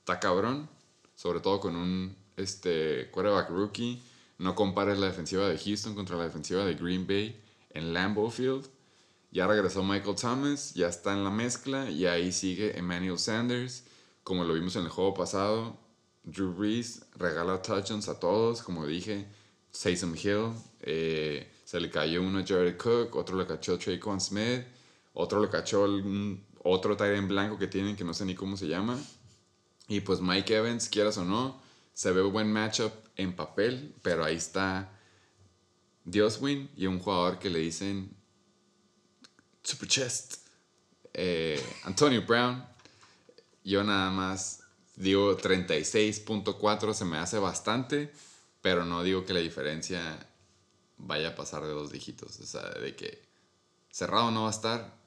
está 0.00 0.20
cabrón, 0.20 0.68
sobre 1.16 1.40
todo 1.40 1.60
con 1.60 1.76
un 1.76 2.14
este, 2.36 3.10
quarterback 3.10 3.48
rookie. 3.48 4.02
No 4.36 4.54
compares 4.54 4.98
la 4.98 5.06
defensiva 5.06 5.48
de 5.48 5.56
Houston 5.56 5.94
contra 5.94 6.16
la 6.16 6.24
defensiva 6.24 6.66
de 6.66 6.74
Green 6.74 7.06
Bay 7.06 7.40
en 7.70 7.94
Lambeau 7.94 8.28
Field. 8.30 8.68
Ya 9.32 9.46
regresó 9.46 9.82
Michael 9.82 10.14
Thomas, 10.14 10.74
ya 10.74 10.88
está 10.88 11.14
en 11.14 11.24
la 11.24 11.30
mezcla 11.30 11.90
y 11.90 12.04
ahí 12.04 12.32
sigue 12.32 12.78
Emmanuel 12.78 13.18
Sanders. 13.18 13.84
Como 14.22 14.44
lo 14.44 14.52
vimos 14.52 14.76
en 14.76 14.82
el 14.82 14.90
juego 14.90 15.14
pasado, 15.14 15.78
Drew 16.22 16.52
Brees 16.52 17.06
regala 17.16 17.62
touchdowns 17.62 18.10
a 18.10 18.20
todos, 18.20 18.60
como 18.60 18.86
dije, 18.86 19.26
Taysom 19.82 20.14
Hill, 20.14 20.52
eh, 20.82 21.50
se 21.64 21.80
le 21.80 21.88
cayó 21.88 22.20
uno 22.20 22.40
a 22.40 22.44
Jared 22.46 22.76
Cook, 22.76 23.16
otro 23.16 23.38
le 23.38 23.46
cachó 23.46 23.78
Traquan 23.78 24.20
Smith, 24.20 24.64
otro 25.20 25.40
le 25.40 25.48
cachó 25.48 25.84
un- 25.84 26.44
otro 26.62 26.96
end 27.04 27.28
blanco 27.28 27.58
que 27.58 27.66
tienen 27.66 27.96
que 27.96 28.04
no 28.04 28.12
sé 28.14 28.24
ni 28.24 28.34
cómo 28.34 28.56
se 28.56 28.68
llama. 28.68 28.98
Y 29.88 30.00
pues 30.00 30.20
Mike 30.20 30.54
Evans, 30.56 30.88
quieras 30.88 31.16
o 31.18 31.24
no, 31.24 31.60
se 31.94 32.12
ve 32.12 32.22
buen 32.22 32.52
matchup 32.52 32.92
en 33.16 33.34
papel, 33.34 33.94
pero 34.02 34.24
ahí 34.24 34.36
está 34.36 34.90
Dioswin 36.04 36.70
y 36.76 36.86
un 36.86 36.98
jugador 36.98 37.38
que 37.38 37.50
le 37.50 37.58
dicen 37.58 38.14
Super 39.62 39.88
Chest, 39.88 40.46
eh, 41.12 41.62
Antonio 41.84 42.22
Brown. 42.22 42.64
Yo 43.64 43.84
nada 43.84 44.10
más 44.10 44.60
digo 44.96 45.36
36.4, 45.36 46.94
se 46.94 47.04
me 47.04 47.18
hace 47.18 47.38
bastante, 47.38 48.12
pero 48.62 48.84
no 48.84 49.02
digo 49.02 49.24
que 49.24 49.34
la 49.34 49.40
diferencia 49.40 50.26
vaya 50.98 51.28
a 51.30 51.34
pasar 51.34 51.62
de 51.62 51.68
dos 51.70 51.90
dígitos. 51.90 52.38
O 52.40 52.46
sea, 52.46 52.68
de 52.70 52.94
que 52.96 53.22
cerrado 53.90 54.30
no 54.30 54.42
va 54.42 54.48
a 54.48 54.52
estar, 54.52 54.99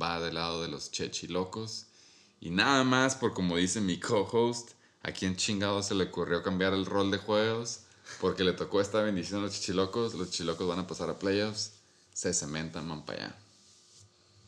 va 0.00 0.20
del 0.20 0.34
lado 0.34 0.62
de 0.62 0.68
los 0.68 0.90
chechilocos. 0.90 1.86
Y 2.40 2.50
nada 2.50 2.84
más 2.84 3.14
por 3.14 3.32
como 3.34 3.56
dice 3.56 3.80
mi 3.80 3.98
co-host, 3.98 4.70
a 5.02 5.12
quien 5.12 5.36
chingado 5.36 5.82
se 5.82 5.94
le 5.94 6.04
ocurrió 6.04 6.42
cambiar 6.42 6.72
el 6.72 6.86
rol 6.86 7.10
de 7.10 7.18
juegos, 7.18 7.80
porque 8.20 8.44
le 8.44 8.52
tocó 8.52 8.80
esta 8.80 9.02
bendición 9.02 9.40
a 9.40 9.44
los 9.44 9.52
chichilocos, 9.52 10.14
los 10.14 10.30
chichilocos 10.30 10.66
van 10.66 10.80
a 10.80 10.86
pasar 10.86 11.10
a 11.10 11.18
playoffs, 11.18 11.72
se 12.12 12.32
cementan, 12.34 12.86
man, 12.86 13.04
para 13.04 13.26
allá. 13.26 13.36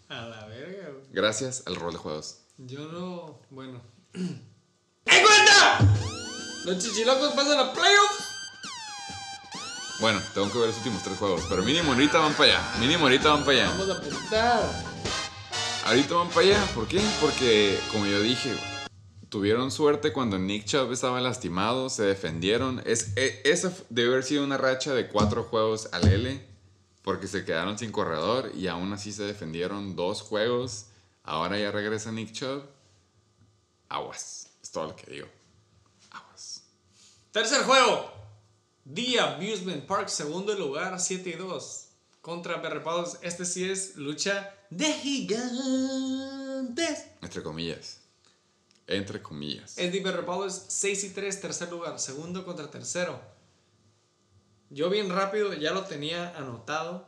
A 0.08 0.26
la 0.26 0.46
verga, 0.46 0.88
güey. 0.90 1.04
Gracias 1.12 1.62
al 1.66 1.76
rol 1.76 1.92
de 1.92 1.98
juegos. 1.98 2.38
Yo 2.56 2.90
no. 2.90 3.38
Bueno. 3.50 3.80
¡En 4.14 4.42
cuenta! 5.04 5.78
Los 6.64 6.82
chichilocos 6.82 7.32
pasan 7.34 7.58
a 7.60 7.72
playoffs. 7.72 8.24
Bueno, 10.00 10.20
tengo 10.32 10.50
que 10.50 10.58
ver 10.58 10.68
los 10.68 10.76
últimos 10.76 11.02
tres 11.02 11.18
juegos, 11.18 11.42
pero 11.48 11.62
mínimo 11.62 11.92
ahorita 11.92 12.18
van 12.20 12.32
para 12.34 12.50
allá, 12.50 12.78
mínimo 12.78 13.04
ahorita 13.04 13.30
van 13.30 13.44
para 13.44 13.58
allá. 13.58 13.70
Vamos 13.70 13.90
a 13.90 13.92
apuntar. 13.98 15.07
Ahorita 15.88 16.16
van 16.16 16.28
para 16.28 16.40
allá, 16.42 16.66
¿por 16.74 16.86
qué? 16.86 17.00
Porque, 17.18 17.80
como 17.90 18.04
yo 18.04 18.20
dije, 18.20 18.54
tuvieron 19.30 19.70
suerte 19.70 20.12
cuando 20.12 20.38
Nick 20.38 20.66
Chubb 20.66 20.92
estaba 20.92 21.18
lastimado, 21.22 21.88
se 21.88 22.02
defendieron. 22.02 22.82
Es, 22.84 23.16
e- 23.16 23.40
esa 23.46 23.72
debe 23.88 24.10
haber 24.10 24.24
sido 24.24 24.44
una 24.44 24.58
racha 24.58 24.92
de 24.92 25.08
cuatro 25.08 25.44
juegos 25.44 25.88
al 25.92 26.06
L, 26.06 26.46
porque 27.00 27.26
se 27.26 27.42
quedaron 27.46 27.78
sin 27.78 27.90
corredor 27.90 28.52
y 28.54 28.66
aún 28.66 28.92
así 28.92 29.12
se 29.12 29.22
defendieron 29.22 29.96
dos 29.96 30.20
juegos. 30.20 30.88
Ahora 31.22 31.58
ya 31.58 31.70
regresa 31.70 32.12
Nick 32.12 32.32
Chubb. 32.32 32.64
aguas. 33.88 34.50
Es 34.62 34.70
todo 34.70 34.88
lo 34.88 34.94
que 34.96 35.10
digo. 35.10 35.28
Aguas. 36.10 36.64
Tercer 37.32 37.62
juego. 37.62 38.12
The 38.94 39.20
Amusement 39.20 39.86
Park, 39.86 40.08
segundo 40.08 40.52
lugar, 40.52 41.00
7 41.00 41.30
y 41.30 41.32
2. 41.32 41.86
Contra 42.20 42.58
Berrepados. 42.58 43.16
Este 43.22 43.46
sí 43.46 43.64
es 43.70 43.96
lucha 43.96 44.54
de 44.70 44.92
gigantes. 44.92 45.46
Entre 47.22 47.42
comillas. 47.42 48.00
Entre 48.86 49.20
comillas. 49.22 49.76
El 49.78 49.92
de 49.92 50.00
Berrepados 50.00 50.64
6 50.68 51.04
y 51.04 51.10
3, 51.10 51.40
tercer 51.40 51.70
lugar. 51.70 51.98
Segundo 51.98 52.44
contra 52.44 52.70
tercero. 52.70 53.20
Yo 54.70 54.90
bien 54.90 55.10
rápido 55.10 55.54
ya 55.54 55.72
lo 55.72 55.84
tenía 55.84 56.36
anotado. 56.36 57.06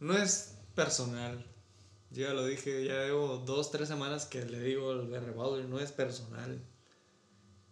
No 0.00 0.16
es 0.16 0.54
personal. 0.74 1.44
Yo 2.10 2.26
ya 2.26 2.32
lo 2.32 2.46
dije, 2.46 2.84
ya 2.84 3.04
llevo 3.04 3.38
dos, 3.38 3.70
tres 3.70 3.88
semanas 3.88 4.26
que 4.26 4.44
le 4.44 4.60
digo 4.60 4.92
al 4.92 5.08
Berrepados, 5.08 5.64
no 5.66 5.78
es 5.78 5.92
personal. 5.92 6.60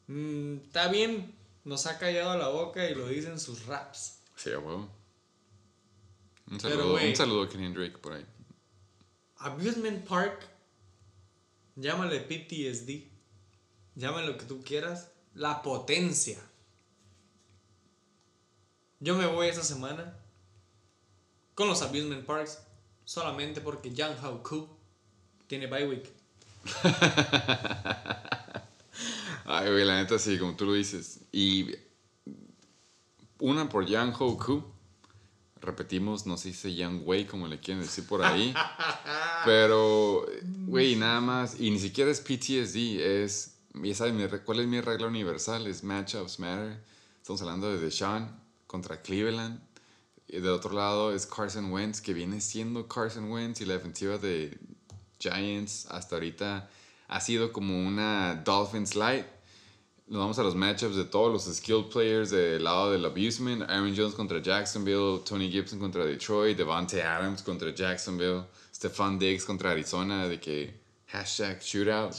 Mm, 0.08 0.56
está 0.66 0.88
bien, 0.88 1.34
nos 1.64 1.86
ha 1.86 1.98
callado 1.98 2.36
la 2.36 2.48
boca 2.48 2.88
y 2.88 2.94
lo 2.94 3.08
dicen 3.08 3.40
sus 3.40 3.66
raps. 3.66 4.18
Sí, 4.36 4.52
a 4.52 4.58
huevo. 4.58 4.88
Un 6.50 6.58
Pero, 6.58 6.76
saludo, 6.76 6.94
un 6.94 7.16
saludo 7.16 7.42
a 7.42 7.48
Kenny 7.48 7.72
Drake 7.72 7.98
por 7.98 8.12
ahí. 8.12 8.26
Amusement 9.38 10.04
Park, 10.06 10.46
llámale 11.76 12.20
PTSD, 12.20 13.04
llámale 13.94 14.26
lo 14.28 14.38
que 14.38 14.44
tú 14.44 14.62
quieras, 14.62 15.10
la 15.34 15.62
potencia. 15.62 16.38
Yo 19.00 19.14
me 19.14 19.26
voy 19.26 19.48
esta 19.48 19.62
semana 19.62 20.16
con 21.54 21.68
los 21.68 21.82
Amusement 21.82 22.24
Parks 22.24 22.62
solamente 23.04 23.60
porque 23.60 23.92
Yang 23.92 24.18
Hao 24.22 24.42
Ku 24.42 24.68
tiene 25.46 25.66
bye 25.66 25.86
week. 25.86 26.10
Ay, 29.44 29.70
güey, 29.70 29.84
la 29.84 30.02
neta 30.02 30.18
sí, 30.18 30.38
como 30.38 30.56
tú 30.56 30.66
lo 30.66 30.72
dices. 30.72 31.20
Y 31.30 31.74
una 33.38 33.68
por 33.68 33.86
Yang 33.86 34.14
Ho 34.18 34.36
Ku. 34.38 34.64
Repetimos, 35.60 36.26
no 36.26 36.36
se 36.36 36.48
dice 36.48 36.74
Yang 36.74 37.02
Wei 37.06 37.26
como 37.26 37.48
le 37.48 37.58
quieren 37.58 37.82
decir 37.82 38.06
por 38.06 38.22
ahí. 38.22 38.54
Pero, 39.44 40.26
güey, 40.66 40.96
nada 40.96 41.20
más. 41.20 41.58
Y 41.58 41.70
ni 41.70 41.78
siquiera 41.78 42.10
es 42.10 42.20
PTSD, 42.20 43.00
es. 43.00 43.54
Ya 43.74 43.94
saben, 43.94 44.28
¿cuál 44.44 44.60
es 44.60 44.66
mi 44.66 44.80
regla 44.80 45.06
universal? 45.06 45.66
Es 45.66 45.82
Matchups 45.82 46.38
Matter. 46.38 46.82
Estamos 47.20 47.42
hablando 47.42 47.70
de 47.70 47.78
Deshaun 47.78 48.28
contra 48.66 49.02
Cleveland. 49.02 49.60
Y 50.28 50.36
del 50.40 50.50
otro 50.50 50.72
lado 50.72 51.14
es 51.14 51.26
Carson 51.26 51.70
Wentz, 51.70 52.00
que 52.00 52.12
viene 52.12 52.40
siendo 52.40 52.88
Carson 52.88 53.30
Wentz. 53.30 53.60
Y 53.60 53.64
la 53.66 53.74
defensiva 53.74 54.18
de 54.18 54.58
Giants 55.18 55.86
hasta 55.90 56.16
ahorita 56.16 56.68
ha 57.08 57.20
sido 57.20 57.52
como 57.52 57.86
una 57.86 58.42
Dolphins 58.44 58.94
light. 58.94 59.26
Nos 60.08 60.20
vamos 60.20 60.38
a 60.38 60.44
los 60.44 60.54
matchups 60.54 60.94
de 60.94 61.04
todos 61.04 61.32
los 61.32 61.56
skilled 61.56 61.90
players 61.90 62.30
del 62.30 62.62
lado 62.62 62.92
del 62.92 63.04
abusement. 63.04 63.62
Aaron 63.68 63.92
Jones 63.96 64.14
contra 64.14 64.40
Jacksonville, 64.40 65.20
Tony 65.24 65.50
Gibson 65.50 65.80
contra 65.80 66.04
Detroit, 66.04 66.56
Devontae 66.56 67.02
Adams 67.02 67.42
contra 67.42 67.74
Jacksonville, 67.74 68.44
Stephon 68.72 69.18
Diggs 69.18 69.44
contra 69.44 69.72
Arizona, 69.72 70.28
de 70.28 70.38
que 70.38 70.72
hashtag 71.08 71.60
shootout. 71.60 72.14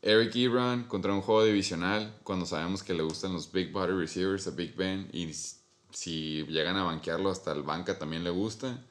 Eric 0.00 0.34
Ebron 0.36 0.84
contra 0.84 1.12
un 1.12 1.20
juego 1.20 1.44
divisional, 1.44 2.10
cuando 2.24 2.46
sabemos 2.46 2.82
que 2.82 2.94
le 2.94 3.02
gustan 3.02 3.34
los 3.34 3.50
big 3.52 3.70
body 3.70 3.92
receivers 3.92 4.46
a 4.46 4.50
Big 4.50 4.74
Ben 4.74 5.08
y 5.12 5.30
si 5.92 6.44
llegan 6.46 6.76
a 6.76 6.84
banquearlo 6.84 7.30
hasta 7.30 7.52
el 7.52 7.62
banca 7.62 7.98
también 7.98 8.24
le 8.24 8.30
gusta. 8.30 8.82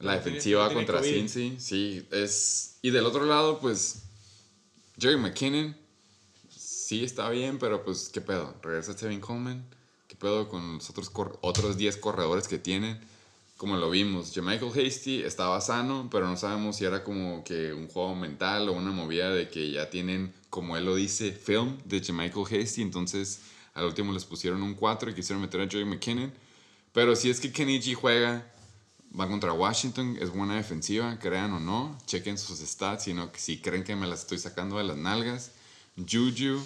La 0.00 0.12
tiene- 0.20 0.24
defensiva 0.24 0.68
tiene 0.68 0.84
contra. 0.86 1.02
Cincy, 1.02 1.56
sí, 1.58 2.06
es... 2.12 2.78
Y 2.82 2.90
del 2.90 3.06
otro 3.06 3.24
lado, 3.24 3.58
pues, 3.58 4.02
Jerry 5.00 5.16
McKinnon, 5.16 5.76
sí 6.88 7.04
está 7.04 7.28
bien, 7.28 7.58
pero 7.58 7.84
pues, 7.84 8.08
¿qué 8.08 8.22
pedo? 8.22 8.54
Regresa 8.62 8.96
Tevin 8.96 9.20
Coleman, 9.20 9.62
¿qué 10.08 10.16
pedo 10.16 10.48
con 10.48 10.76
los 10.76 10.88
otros, 10.88 11.12
otros 11.42 11.76
10 11.76 11.98
corredores 11.98 12.48
que 12.48 12.56
tienen? 12.56 12.98
Como 13.58 13.76
lo 13.76 13.90
vimos, 13.90 14.34
Michael 14.38 14.72
Hasty 14.72 15.22
estaba 15.22 15.60
sano, 15.60 16.08
pero 16.10 16.26
no 16.26 16.38
sabemos 16.38 16.76
si 16.76 16.86
era 16.86 17.04
como 17.04 17.44
que 17.44 17.74
un 17.74 17.88
juego 17.88 18.14
mental 18.14 18.70
o 18.70 18.72
una 18.72 18.90
movida 18.90 19.28
de 19.28 19.50
que 19.50 19.70
ya 19.70 19.90
tienen, 19.90 20.32
como 20.48 20.78
él 20.78 20.86
lo 20.86 20.94
dice, 20.94 21.30
film 21.32 21.76
de 21.84 22.00
Michael 22.10 22.46
Hasty, 22.46 22.80
entonces 22.80 23.40
al 23.74 23.84
último 23.84 24.14
les 24.14 24.24
pusieron 24.24 24.62
un 24.62 24.72
4 24.72 25.10
y 25.10 25.14
quisieron 25.14 25.42
meter 25.42 25.60
a 25.60 25.68
Jerry 25.68 25.84
McKinnon. 25.84 26.32
Pero 26.94 27.14
si 27.16 27.28
es 27.28 27.38
que 27.38 27.52
G 27.52 27.94
juega, 27.96 28.50
va 29.18 29.28
contra 29.28 29.52
Washington, 29.52 30.16
es 30.18 30.30
buena 30.30 30.56
defensiva, 30.56 31.18
crean 31.18 31.52
o 31.52 31.60
no, 31.60 31.98
chequen 32.06 32.38
sus 32.38 32.60
stats, 32.60 33.04
sino 33.04 33.30
si 33.36 33.60
creen 33.60 33.84
que 33.84 33.94
me 33.94 34.06
las 34.06 34.20
estoy 34.20 34.38
sacando 34.38 34.78
de 34.78 34.84
las 34.84 34.96
nalgas. 34.96 35.50
Juju 35.98 36.64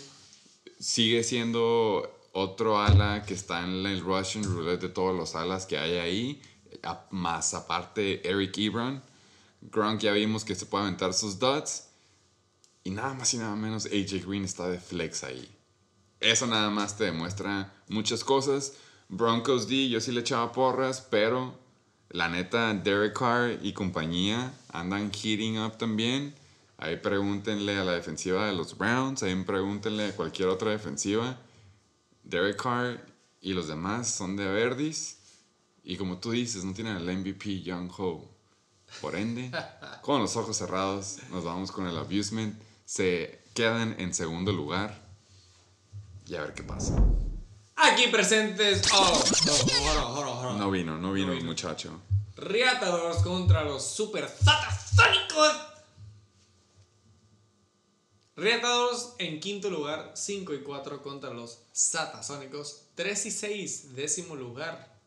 sigue 0.79 1.23
siendo 1.23 2.11
otro 2.33 2.81
ala 2.81 3.25
que 3.25 3.35
está 3.35 3.63
en 3.63 3.87
el 3.87 4.01
Russian 4.01 4.45
roulette 4.45 4.83
de 4.83 4.89
todos 4.89 5.15
los 5.15 5.35
alas 5.35 5.67
que 5.67 5.79
hay 5.79 5.99
ahí, 5.99 6.43
más 7.11 7.55
aparte 7.55 8.27
Eric 8.29 8.57
Ebron. 8.59 9.03
Gronk 9.61 10.01
ya 10.01 10.13
vimos 10.13 10.45
que 10.45 10.55
se 10.55 10.67
puede 10.67 10.85
aventar 10.85 11.15
sus 11.15 11.39
dots. 11.39 11.89
Y 12.85 12.91
nada 12.91 13.15
más 13.15 13.33
y 13.33 13.39
nada 13.39 13.55
menos, 13.55 13.87
AJ 13.87 14.27
Green 14.27 14.45
está 14.45 14.69
de 14.69 14.81
flex 14.81 15.23
ahí. 15.23 15.49
Eso 16.19 16.47
nada 16.47 16.71
más 16.71 16.97
te 16.97 17.05
demuestra 17.05 17.73
muchas 17.89 18.25
cosas. 18.25 18.75
Broncos 19.09 19.69
D, 19.69 19.89
yo 19.89 20.01
sí 20.01 20.11
le 20.11 20.21
echaba 20.21 20.53
porras, 20.53 21.01
pero 21.01 21.57
la 22.11 22.29
neta, 22.29 22.75
Derek 22.75 23.19
Carr 23.19 23.59
y 23.63 23.73
compañía 23.73 24.53
andan 24.73 25.13
heating 25.13 25.59
up 25.59 25.79
también. 25.79 26.35
Ahí 26.83 26.97
pregúntenle 26.97 27.79
a 27.79 27.85
la 27.85 27.93
defensiva 27.93 28.45
de 28.49 28.55
los 28.55 28.77
Browns, 28.77 29.23
ahí 29.23 29.37
pregúntenle 29.45 30.09
a 30.09 30.17
cualquier 30.17 30.49
otra 30.49 30.73
defensiva. 30.73 31.39
Derek 32.25 32.61
Carr 32.61 33.07
y 33.41 33.53
los 33.53 33.69
demás 33.69 34.09
son 34.11 34.35
de 34.37 34.47
Verdis. 34.47 35.19
Y 35.85 35.97
como 35.97 36.19
tú 36.19 36.33
dices, 36.33 36.65
no 36.65 36.75
tienen 36.75 36.97
el 36.97 37.19
MVP 37.19 37.63
Young 37.63 37.89
Ho. 37.99 38.29
Por 39.01 39.15
ende, 39.15 39.53
con 40.03 40.21
los 40.21 40.35
ojos 40.37 40.57
cerrados, 40.57 41.19
nos 41.31 41.45
vamos 41.45 41.71
con 41.71 41.87
el 41.87 41.97
abusement. 41.97 42.61
Se 42.85 43.45
quedan 43.55 43.95
en 44.01 44.13
segundo 44.13 44.51
lugar. 44.51 45.01
Y 46.27 46.35
a 46.35 46.41
ver 46.41 46.53
qué 46.53 46.65
pasa. 46.65 46.97
Aquí 47.77 48.09
presentes. 48.09 48.83
Oh, 48.93 49.23
hold 49.23 49.99
on, 49.99 50.17
hold 50.17 50.27
on, 50.27 50.37
hold 50.37 50.47
on. 50.55 50.59
No 50.59 50.69
vino, 50.73 50.99
no 50.99 51.13
vino 51.13 51.29
No 51.29 51.33
el 51.35 51.39
vino. 51.39 51.49
muchacho. 51.49 52.01
Riatados 52.35 53.19
contra 53.19 53.63
los 53.63 53.87
Super 53.87 54.29
Satasónicos. 54.29 55.69
Riatados 58.35 59.15
en 59.19 59.41
quinto 59.41 59.69
lugar, 59.69 60.13
5 60.15 60.55
y 60.55 60.63
4 60.63 61.03
contra 61.03 61.35
los 61.35 61.67
Satasónicos, 61.73 62.87
3 62.95 63.27
y 63.27 63.31
6, 63.31 63.95
décimo 63.95 64.37
lugar. 64.37 64.99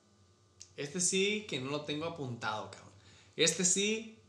Este 0.77 1.01
sí 1.01 1.47
que 1.49 1.59
no 1.59 1.71
lo 1.71 1.85
tengo 1.85 2.05
apuntado, 2.05 2.69
cabrón. 2.69 2.91
Este 3.35 3.65
sí 3.65 4.19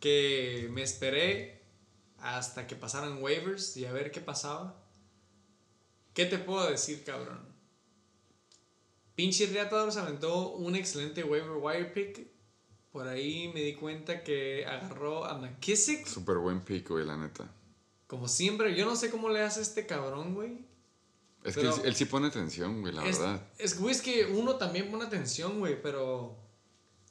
que 0.00 0.68
me 0.72 0.82
esperé 0.82 1.62
hasta 2.18 2.66
que 2.66 2.74
pasaran 2.74 3.22
waivers 3.22 3.76
y 3.76 3.84
a 3.84 3.92
ver 3.92 4.10
qué 4.10 4.20
pasaba. 4.20 4.82
¿Qué 6.12 6.26
te 6.26 6.38
puedo 6.38 6.68
decir, 6.68 7.04
cabrón? 7.04 7.48
Pinche 9.14 9.46
Riatador 9.46 9.92
se 9.92 10.00
aventó 10.00 10.50
un 10.54 10.74
excelente 10.74 11.22
waiver 11.22 11.52
wire 11.52 11.84
pick. 11.84 12.26
Por 12.90 13.06
ahí 13.06 13.48
me 13.54 13.60
di 13.60 13.74
cuenta 13.74 14.24
que 14.24 14.66
agarró 14.66 15.24
a 15.24 15.38
McKissick. 15.38 16.04
Súper 16.06 16.38
buen 16.38 16.62
pick, 16.62 16.88
güey, 16.88 17.06
la 17.06 17.16
neta. 17.16 17.54
Como 18.10 18.26
siempre, 18.26 18.74
yo 18.74 18.86
no 18.86 18.96
sé 18.96 19.08
cómo 19.08 19.28
le 19.28 19.40
hace 19.40 19.62
este 19.62 19.86
cabrón, 19.86 20.34
güey. 20.34 20.58
Es 21.44 21.54
que 21.54 21.60
él, 21.60 21.70
él 21.84 21.94
sí 21.94 22.06
pone 22.06 22.26
atención, 22.26 22.80
güey, 22.80 22.92
la 22.92 23.06
es, 23.06 23.20
verdad. 23.20 23.40
Es, 23.56 23.78
güey, 23.78 23.94
es 23.94 24.02
que 24.02 24.24
uno 24.26 24.56
también 24.56 24.90
pone 24.90 25.04
atención, 25.04 25.60
güey, 25.60 25.80
pero 25.80 26.36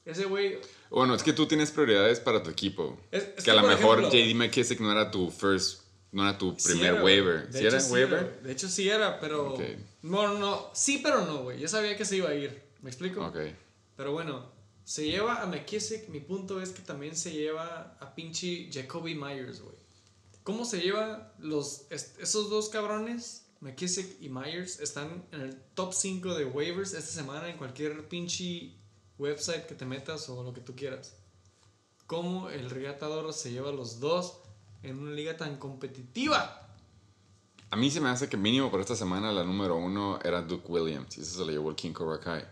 ese 0.03 0.25
güey... 0.25 0.59
Bueno, 0.89 1.15
es 1.15 1.23
que 1.23 1.31
tú 1.31 1.47
tienes 1.47 1.71
prioridades 1.71 2.19
para 2.19 2.43
tu 2.43 2.49
equipo. 2.49 2.99
Es- 3.11 3.23
es 3.23 3.35
que 3.35 3.43
que, 3.43 3.51
a 3.51 3.53
lo 3.53 3.63
mejor 3.63 3.99
ejemplo- 3.99 4.09
JD 4.11 4.35
McKissick 4.35 4.81
no 4.81 4.91
era 4.91 5.09
tu 5.09 5.31
first, 5.31 5.83
no 6.11 6.23
era 6.27 6.37
tu 6.37 6.53
sí 6.57 6.67
primer 6.73 6.91
era, 6.95 7.01
güey. 7.01 7.21
waiver. 7.21 7.47
De 7.47 7.53
¿Sí 7.53 7.65
hecho, 7.65 7.67
era 7.69 7.79
sí 7.79 7.93
waiver? 7.93 8.23
güey. 8.25 8.43
De 8.43 8.51
hecho 8.51 8.67
sí 8.67 8.89
era, 8.89 9.19
pero... 9.21 9.53
Ok. 9.53 9.61
No, 10.01 10.27
no, 10.27 10.37
no. 10.37 10.69
Sí, 10.73 10.99
pero 11.01 11.25
no, 11.25 11.43
güey. 11.43 11.61
Yo 11.61 11.69
sabía 11.69 11.95
que 11.95 12.03
se 12.03 12.17
iba 12.17 12.27
a 12.27 12.35
ir. 12.35 12.61
¿Me 12.81 12.89
explico? 12.89 13.25
Ok. 13.25 13.37
Pero 13.95 14.11
bueno, 14.11 14.51
se 14.83 15.05
lleva 15.09 15.41
a 15.41 15.45
McKissick. 15.45 16.09
Mi 16.09 16.19
punto 16.19 16.61
es 16.61 16.71
que 16.71 16.81
también 16.81 17.15
se 17.15 17.31
lleva 17.31 17.97
a 18.01 18.13
pinche 18.15 18.69
Jacoby 18.69 19.15
Myers, 19.15 19.61
güey. 19.61 19.77
¿Cómo 20.49 20.65
se 20.65 20.79
lleva 20.81 21.31
los, 21.37 21.83
es- 21.91 22.15
esos 22.19 22.49
dos 22.49 22.69
cabrones? 22.69 23.45
McKissick 23.61 24.19
y 24.19 24.29
Myers 24.29 24.79
están 24.79 25.23
en 25.31 25.41
el 25.41 25.61
top 25.75 25.93
5 25.93 26.33
de 26.33 26.45
waivers 26.45 26.93
esta 26.93 27.11
semana 27.11 27.49
en 27.49 27.57
cualquier 27.57 28.07
pinche 28.07 28.73
website 29.19 29.67
que 29.67 29.75
te 29.75 29.85
metas 29.85 30.27
o 30.27 30.41
lo 30.41 30.51
que 30.51 30.61
tú 30.61 30.75
quieras. 30.75 31.13
¿Cómo 32.07 32.49
el 32.49 32.71
regatador 32.71 33.31
se 33.31 33.51
lleva 33.51 33.71
los 33.71 33.99
dos 33.99 34.39
en 34.81 34.97
una 34.97 35.11
liga 35.11 35.37
tan 35.37 35.57
competitiva? 35.57 36.75
A 37.69 37.75
mí 37.75 37.91
se 37.91 38.01
me 38.01 38.09
hace 38.09 38.27
que 38.27 38.35
mínimo 38.35 38.71
por 38.71 38.81
esta 38.81 38.95
semana 38.95 39.31
la 39.31 39.43
número 39.43 39.75
uno 39.77 40.17
era 40.23 40.41
Duke 40.41 40.65
Williams. 40.67 41.15
Y 41.19 41.21
eso 41.21 41.37
se 41.37 41.45
lo 41.45 41.51
llevó 41.51 41.69
el 41.69 41.75
King 41.75 41.93
Cobra 41.93 42.19
Kai. 42.19 42.43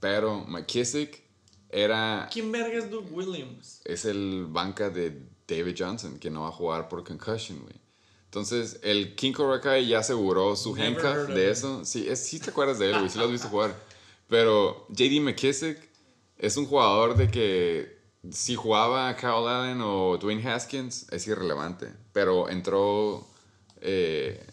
Pero 0.00 0.46
McKissick 0.46 1.22
era... 1.68 2.26
¿Quién 2.32 2.50
verga 2.50 2.78
es 2.78 2.90
Doug 2.90 3.12
Williams? 3.12 3.82
Es 3.84 4.06
el 4.06 4.46
banca 4.48 4.88
de 4.88 5.28
David 5.48 5.74
Johnson, 5.78 6.18
que 6.18 6.30
no 6.30 6.42
va 6.42 6.48
a 6.48 6.52
jugar 6.52 6.88
por 6.88 7.02
concussion, 7.02 7.58
güey. 7.60 7.74
Entonces, 8.26 8.78
el 8.82 9.14
King 9.14 9.32
Cobra 9.32 9.80
ya 9.80 10.00
aseguró 10.00 10.54
su 10.54 10.76
Never 10.76 11.06
handcuff 11.06 11.34
de 11.34 11.50
eso. 11.50 11.84
Sí, 11.86 12.06
es, 12.06 12.26
sí 12.26 12.38
te 12.38 12.50
acuerdas 12.50 12.78
de 12.78 12.90
él, 12.90 12.98
güey. 12.98 13.08
Sí 13.08 13.18
lo 13.18 13.24
has 13.24 13.30
visto 13.30 13.48
jugar. 13.48 13.74
Pero 14.28 14.86
JD 14.90 15.22
McKissick 15.22 15.78
es 16.36 16.58
un 16.58 16.66
jugador 16.66 17.16
de 17.16 17.30
que 17.30 17.98
si 18.30 18.54
jugaba 18.54 19.16
Kyle 19.16 19.48
Allen 19.48 19.80
o 19.80 20.18
Dwayne 20.18 20.46
Haskins 20.46 21.06
es 21.10 21.26
irrelevante. 21.26 21.88
Pero 22.12 22.50
entró 22.50 23.26
eh, 23.80 24.44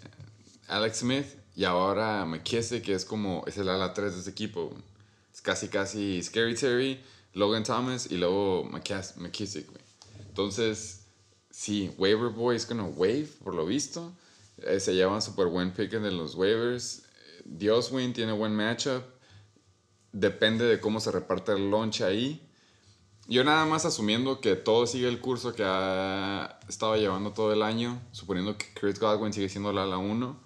Alex 0.68 1.00
Smith 1.00 1.26
y 1.56 1.66
ahora 1.66 2.26
McKissick 2.26 2.88
es 2.88 3.04
como 3.04 3.44
es 3.46 3.58
el 3.58 3.68
ala 3.68 3.94
3 3.94 4.14
de 4.14 4.22
ese 4.22 4.30
equipo. 4.30 4.72
Es 5.34 5.42
casi 5.42 5.68
casi 5.68 6.24
Scary 6.24 6.56
Terry, 6.56 7.02
Logan 7.34 7.66
Thomas 7.66 8.10
y 8.10 8.16
luego 8.16 8.64
McKissick. 8.64 9.70
güey. 9.70 9.85
Entonces, 10.36 11.08
sí, 11.50 11.96
Waiver 11.98 12.30
Boy 12.30 12.58
es 12.58 12.68
gonna 12.68 12.84
wave, 12.84 13.30
por 13.42 13.56
lo 13.56 13.66
visto. 13.66 14.12
Eh, 14.58 14.82
se 14.82 14.94
llevan 14.94 15.22
súper 15.22 15.48
buen 15.48 15.72
pick 15.72 15.92
de 15.92 16.12
los 16.12 16.36
waivers. 16.36 17.04
Dioswin 17.46 18.12
tiene 18.12 18.34
buen 18.34 18.54
matchup. 18.54 19.02
Depende 20.12 20.66
de 20.66 20.82
cómo 20.82 21.00
se 21.00 21.12
reparte 21.12 21.54
el 21.54 21.72
launch 21.72 22.02
ahí. 22.02 22.46
Yo 23.30 23.46
nada 23.46 23.66
más 23.66 23.86
asumiendo 23.86 24.42
que 24.42 24.58
todo 24.58 24.86
sigue 24.88 25.08
el 25.08 25.22
curso 25.22 25.56
que 25.56 25.64
ha 25.66 26.60
estado 26.68 26.98
llevando 26.98 27.32
todo 27.32 27.54
el 27.54 27.64
año, 27.64 28.02
suponiendo 28.12 28.58
que 28.58 28.66
Chris 28.74 29.00
Godwin 29.00 29.32
sigue 29.32 29.48
siendo 29.48 29.72
la 29.72 29.84
ala 29.84 29.98
1, 29.98 30.38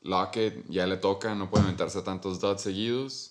Lockett 0.00 0.66
ya 0.70 0.86
le 0.86 0.96
toca, 0.96 1.34
no 1.34 1.50
puede 1.50 1.64
inventarse 1.64 2.00
tantos 2.00 2.40
dots 2.40 2.62
seguidos, 2.62 3.29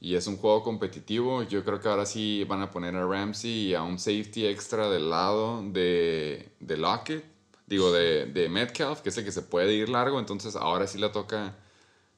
y 0.00 0.14
es 0.14 0.26
un 0.26 0.38
juego 0.38 0.62
competitivo, 0.62 1.42
yo 1.42 1.64
creo 1.64 1.80
que 1.80 1.88
ahora 1.88 2.06
sí 2.06 2.44
van 2.44 2.62
a 2.62 2.70
poner 2.70 2.96
a 2.96 3.06
Ramsey 3.06 3.68
y 3.68 3.74
a 3.74 3.82
un 3.82 3.98
safety 3.98 4.46
extra 4.46 4.88
del 4.88 5.10
lado 5.10 5.62
de, 5.62 6.52
de 6.58 6.76
Lockett, 6.76 7.24
digo 7.66 7.92
de, 7.92 8.26
de 8.26 8.48
Metcalf, 8.48 9.00
que 9.00 9.10
es 9.10 9.18
el 9.18 9.24
que 9.24 9.32
se 9.32 9.42
puede 9.42 9.74
ir 9.74 9.88
largo, 9.88 10.18
entonces 10.18 10.56
ahora 10.56 10.86
sí 10.86 10.98
le 10.98 11.10
toca, 11.10 11.54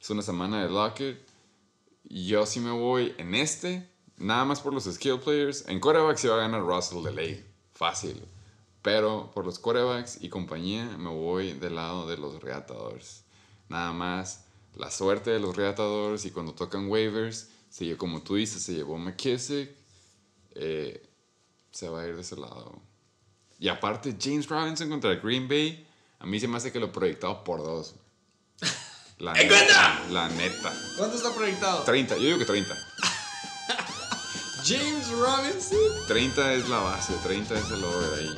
es 0.01 0.11
una 0.11 0.23
semana 0.23 0.63
de 0.63 0.71
Lockett, 0.71 1.33
yo 2.05 2.47
sí 2.47 2.61
me 2.61 2.71
voy 2.71 3.15
en 3.19 3.35
este, 3.35 3.89
nada 4.19 4.45
más 4.45 4.61
por 4.61 4.73
los 4.73 4.85
skill 4.85 5.19
players. 5.19 5.67
En 5.69 5.81
quarterbacks 5.81 6.21
se 6.21 6.29
va 6.29 6.37
a 6.37 6.49
ganar 6.49 6.63
Russell 6.63 7.03
de 7.03 7.13
ley, 7.13 7.47
fácil. 7.73 8.23
Pero 8.83 9.31
por 9.33 9.47
los 9.47 9.59
quarterbacks 9.59 10.23
y 10.23 10.29
compañía 10.29 10.85
me 10.99 11.11
voy 11.11 11.53
del 11.53 11.77
lado 11.77 12.07
de 12.09 12.17
los 12.17 12.43
reatadores. 12.43 13.25
Nada 13.69 13.93
más 13.93 14.47
la 14.75 14.91
suerte 14.91 15.31
de 15.31 15.41
los 15.41 15.57
reatadores 15.57 16.25
y 16.25 16.31
cuando 16.31 16.55
tocan 16.55 16.89
waivers, 16.89 17.51
lle- 17.81 17.97
como 17.97 18.23
tú 18.23 18.35
dices, 18.37 18.63
se 18.63 18.73
llevó 18.75 18.99
McKissick, 18.99 19.71
eh, 20.55 21.09
se 21.71 21.89
va 21.89 22.03
a 22.03 22.07
ir 22.07 22.15
de 22.15 22.21
ese 22.21 22.37
lado. 22.37 22.81
Y 23.59 23.69
aparte, 23.69 24.17
James 24.21 24.49
Robinson 24.49 24.89
contra 24.91 25.15
Green 25.17 25.49
Bay, 25.49 25.87
a 26.19 26.27
mí 26.27 26.39
se 26.41 26.49
me 26.49 26.57
hace 26.57 26.71
que 26.73 26.81
lo 26.81 26.91
proyectado 26.93 27.43
por 27.45 27.63
dos. 27.63 27.95
La 29.19 29.33
neta, 29.35 30.03
la 30.11 30.29
neta. 30.31 30.73
¿Cuánto 30.99 31.17
está 31.17 31.33
proyectado? 31.33 31.85
30, 31.85 32.17
yo 32.17 32.23
digo 32.25 32.39
que 32.39 32.45
30. 32.45 32.75
James 34.65 35.09
Robinson 35.11 35.79
30 36.09 36.55
es 36.55 36.69
la 36.69 36.79
base, 36.79 37.15
30 37.23 37.59
es 37.59 37.71
el 37.71 37.85
over 37.85 38.19
ahí. 38.21 38.37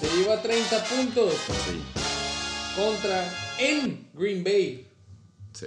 se 0.00 0.16
lleva 0.16 0.40
30 0.42 0.84
puntos 0.84 1.34
Sí, 1.34 1.82
contra 2.76 3.32
en 3.58 4.08
Green 4.14 4.42
Bay. 4.42 4.88
sí. 5.52 5.66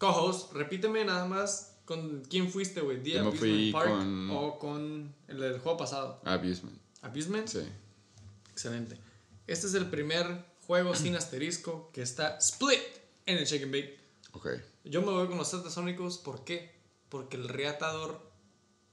Co-host, 0.00 0.52
repíteme 0.54 1.04
nada 1.04 1.26
más 1.26 1.76
con 1.84 2.22
quién 2.28 2.50
fuiste, 2.50 2.80
güey. 2.80 3.02
¿The 3.02 3.10
Yo 3.10 3.14
me 3.22 3.28
Abusement 3.28 3.38
fui 3.38 3.70
Park 3.72 3.88
con- 3.90 4.30
o 4.30 4.58
con 4.58 5.14
el 5.28 5.38
del 5.40 5.58
juego 5.60 5.76
pasado? 5.76 6.20
Abusement. 6.24 6.78
¿Abusement? 7.02 7.46
Sí. 7.46 7.60
Excelente. 8.50 8.96
Este 9.46 9.66
es 9.66 9.74
el 9.74 9.86
primer 9.90 10.44
juego 10.66 10.94
sin 10.94 11.16
asterisco 11.16 11.90
que 11.92 12.00
está 12.02 12.38
split 12.38 12.80
en 13.26 13.36
el 13.38 13.44
Shake 13.44 13.64
and 13.64 13.72
Bake. 13.72 14.00
Ok. 14.32 14.48
Yo 14.84 15.02
me 15.02 15.10
voy 15.10 15.26
con 15.28 15.36
los 15.36 15.48
Satasónicos. 15.48 16.16
¿Por 16.18 16.44
qué? 16.44 16.72
Porque 17.10 17.36
el 17.36 17.48
reatador 17.48 18.20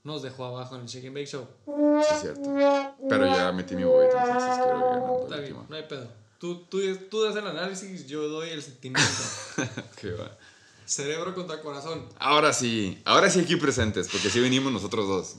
nos 0.03 0.23
dejó 0.23 0.45
abajo 0.45 0.75
en 0.75 0.81
el 0.81 0.87
Shake 0.87 1.05
and 1.07 1.15
Bake 1.15 1.27
Show. 1.27 1.47
Sí, 1.65 2.13
es 2.15 2.21
cierto. 2.21 2.53
Pero 3.07 3.27
ya 3.27 3.51
metí 3.53 3.75
mi 3.75 3.83
boleto, 3.85 4.17
entonces 4.17 4.49
quiero 4.57 4.77
ir 4.77 4.83
ganando. 4.83 5.23
Está 5.23 5.37
bien, 5.37 5.57
no 5.69 5.75
hay 5.75 5.83
pedo. 5.83 6.07
Tú, 6.39 6.65
tú, 6.65 6.79
tú 7.09 7.23
das 7.23 7.35
el 7.35 7.47
análisis, 7.47 8.05
yo 8.07 8.27
doy 8.27 8.49
el 8.49 8.61
sentimiento. 8.61 9.09
Ok, 9.57 10.19
va. 10.19 10.37
Cerebro 10.87 11.35
contra 11.35 11.61
corazón. 11.61 12.07
Ahora 12.17 12.53
sí, 12.53 13.01
ahora 13.03 13.29
sí 13.29 13.41
aquí 13.41 13.57
presentes, 13.57 14.07
porque 14.07 14.29
sí 14.29 14.39
venimos 14.39 14.71
nosotros 14.71 15.05
dos. 15.07 15.35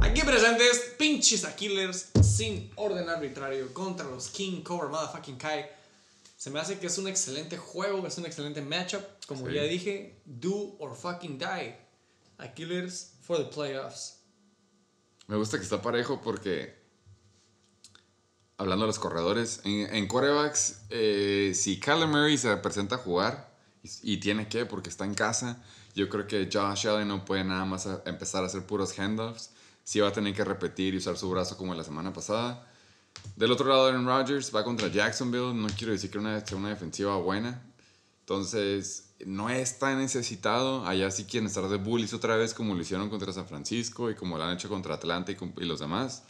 Aquí 0.00 0.22
presentes, 0.22 0.94
pinches 0.98 1.44
a 1.44 1.54
killers 1.54 2.06
sin 2.22 2.70
orden 2.76 3.06
arbitrario 3.10 3.72
contra 3.74 4.06
los 4.08 4.28
King 4.30 4.62
Cobra 4.62 4.88
Motherfucking 4.88 5.36
Kai. 5.36 5.66
Se 6.38 6.48
me 6.50 6.58
hace 6.58 6.78
que 6.78 6.86
es 6.86 6.96
un 6.96 7.06
excelente 7.06 7.58
juego, 7.58 8.04
es 8.06 8.16
un 8.16 8.24
excelente 8.24 8.62
matchup. 8.62 9.02
Como 9.26 9.46
Sí. 9.46 9.52
ya 9.54 9.62
dije, 9.64 10.20
do 10.24 10.74
or 10.78 10.96
fucking 10.96 11.38
die. 11.38 11.76
A 12.38 12.48
killers 12.54 13.12
for 13.20 13.36
the 13.36 13.44
playoffs. 13.54 14.20
Me 15.28 15.36
gusta 15.36 15.58
que 15.58 15.64
está 15.64 15.82
parejo 15.82 16.20
porque, 16.22 16.74
hablando 18.56 18.84
de 18.84 18.88
los 18.88 18.98
corredores, 18.98 19.60
en, 19.64 19.94
en 19.94 20.08
quarterbacks, 20.08 20.80
eh, 20.88 21.52
si 21.54 21.78
Murray 22.08 22.38
se 22.38 22.56
presenta 22.56 22.96
a 22.96 22.98
jugar 22.98 23.51
y, 23.82 24.18
tiene 24.18 24.48
que, 24.48 24.64
porque 24.64 24.88
está 24.88 25.04
en 25.04 25.14
casa, 25.14 25.62
yo 25.94 26.08
creo 26.08 26.26
que 26.26 26.48
Josh 26.52 26.86
Allen 26.86 27.08
no 27.08 27.24
puede 27.24 27.44
nada 27.44 27.64
más 27.64 27.88
empezar 28.06 28.44
a 28.44 28.46
hacer 28.46 28.64
puros 28.64 28.98
handoffs. 28.98 29.50
Sí 29.84 29.98
va 29.98 30.08
a 30.08 30.12
tener 30.12 30.34
que 30.34 30.44
repetir 30.44 30.94
y 30.94 30.98
usar 30.98 31.16
su 31.16 31.28
brazo 31.28 31.56
como 31.56 31.74
la 31.74 31.82
semana 31.82 32.12
pasada. 32.12 32.68
Del 33.36 33.50
otro 33.50 33.68
lado, 33.68 33.86
Aaron 33.86 34.06
Rodgers 34.06 34.54
va 34.54 34.62
contra 34.62 34.88
Jacksonville. 34.88 35.54
No 35.54 35.68
quiero 35.76 35.92
decir 35.92 36.10
que 36.10 36.18
una, 36.18 36.44
sea 36.46 36.56
una 36.56 36.68
defensiva 36.68 37.16
buena. 37.16 37.60
Entonces, 38.20 39.14
no 39.26 39.50
es 39.50 39.78
tan 39.80 39.98
necesitado. 39.98 40.86
Allá 40.86 41.10
sí 41.10 41.24
quieren 41.24 41.48
estar 41.48 41.68
de 41.68 41.76
bullies 41.76 42.14
otra 42.14 42.36
vez 42.36 42.54
como 42.54 42.74
lo 42.74 42.80
hicieron 42.80 43.10
contra 43.10 43.32
San 43.32 43.46
Francisco 43.46 44.10
y 44.10 44.14
como 44.14 44.38
lo 44.38 44.44
han 44.44 44.54
hecho 44.54 44.68
contra 44.68 44.94
Atlanta 44.94 45.32
y, 45.32 45.36
y 45.58 45.64
los 45.64 45.80
demás. 45.80 46.22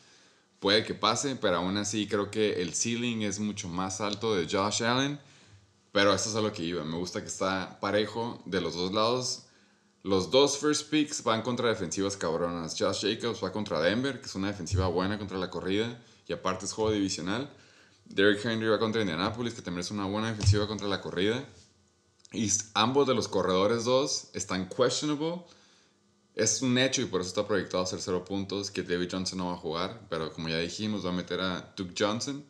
Puede 0.58 0.84
que 0.84 0.94
pase, 0.94 1.36
pero 1.36 1.56
aún 1.56 1.76
así 1.76 2.06
creo 2.06 2.30
que 2.30 2.62
el 2.62 2.74
ceiling 2.74 3.22
es 3.22 3.40
mucho 3.40 3.68
más 3.68 4.00
alto 4.00 4.34
de 4.34 4.46
Josh 4.50 4.82
Allen. 4.84 5.20
Pero 5.92 6.14
eso 6.14 6.30
es 6.30 6.36
a 6.36 6.40
lo 6.40 6.52
que 6.52 6.62
iba. 6.62 6.84
Me 6.84 6.96
gusta 6.96 7.20
que 7.20 7.28
está 7.28 7.78
parejo 7.80 8.42
de 8.46 8.60
los 8.60 8.74
dos 8.74 8.92
lados. 8.92 9.44
Los 10.02 10.30
dos 10.30 10.58
first 10.58 10.90
picks 10.90 11.22
van 11.22 11.42
contra 11.42 11.68
defensivas 11.68 12.16
cabronas. 12.16 12.74
Josh 12.78 13.02
Jacobs 13.02 13.44
va 13.44 13.52
contra 13.52 13.80
Denver, 13.80 14.20
que 14.20 14.26
es 14.26 14.34
una 14.34 14.48
defensiva 14.48 14.88
buena 14.88 15.18
contra 15.18 15.38
la 15.38 15.50
corrida. 15.50 16.00
Y 16.26 16.32
aparte 16.32 16.64
es 16.64 16.72
juego 16.72 16.90
divisional. 16.90 17.50
Derrick 18.06 18.44
Henry 18.44 18.68
va 18.68 18.78
contra 18.78 19.02
Indianapolis, 19.02 19.54
que 19.54 19.62
también 19.62 19.82
es 19.82 19.90
una 19.90 20.06
buena 20.06 20.30
defensiva 20.30 20.66
contra 20.66 20.88
la 20.88 21.00
corrida. 21.00 21.44
Y 22.32 22.50
ambos 22.74 23.06
de 23.06 23.14
los 23.14 23.28
corredores 23.28 23.84
dos 23.84 24.28
están 24.32 24.68
questionable. 24.68 25.42
Es 26.34 26.62
un 26.62 26.78
hecho 26.78 27.02
y 27.02 27.04
por 27.04 27.20
eso 27.20 27.28
está 27.28 27.46
proyectado 27.46 27.82
a 27.82 27.84
hacer 27.84 28.00
cero 28.00 28.24
puntos 28.24 28.70
que 28.70 28.82
David 28.82 29.10
Johnson 29.12 29.38
no 29.38 29.48
va 29.48 29.54
a 29.54 29.58
jugar. 29.58 30.00
Pero 30.08 30.32
como 30.32 30.48
ya 30.48 30.58
dijimos, 30.58 31.04
va 31.04 31.10
a 31.10 31.12
meter 31.12 31.40
a 31.40 31.74
Duke 31.76 31.94
Johnson, 31.96 32.42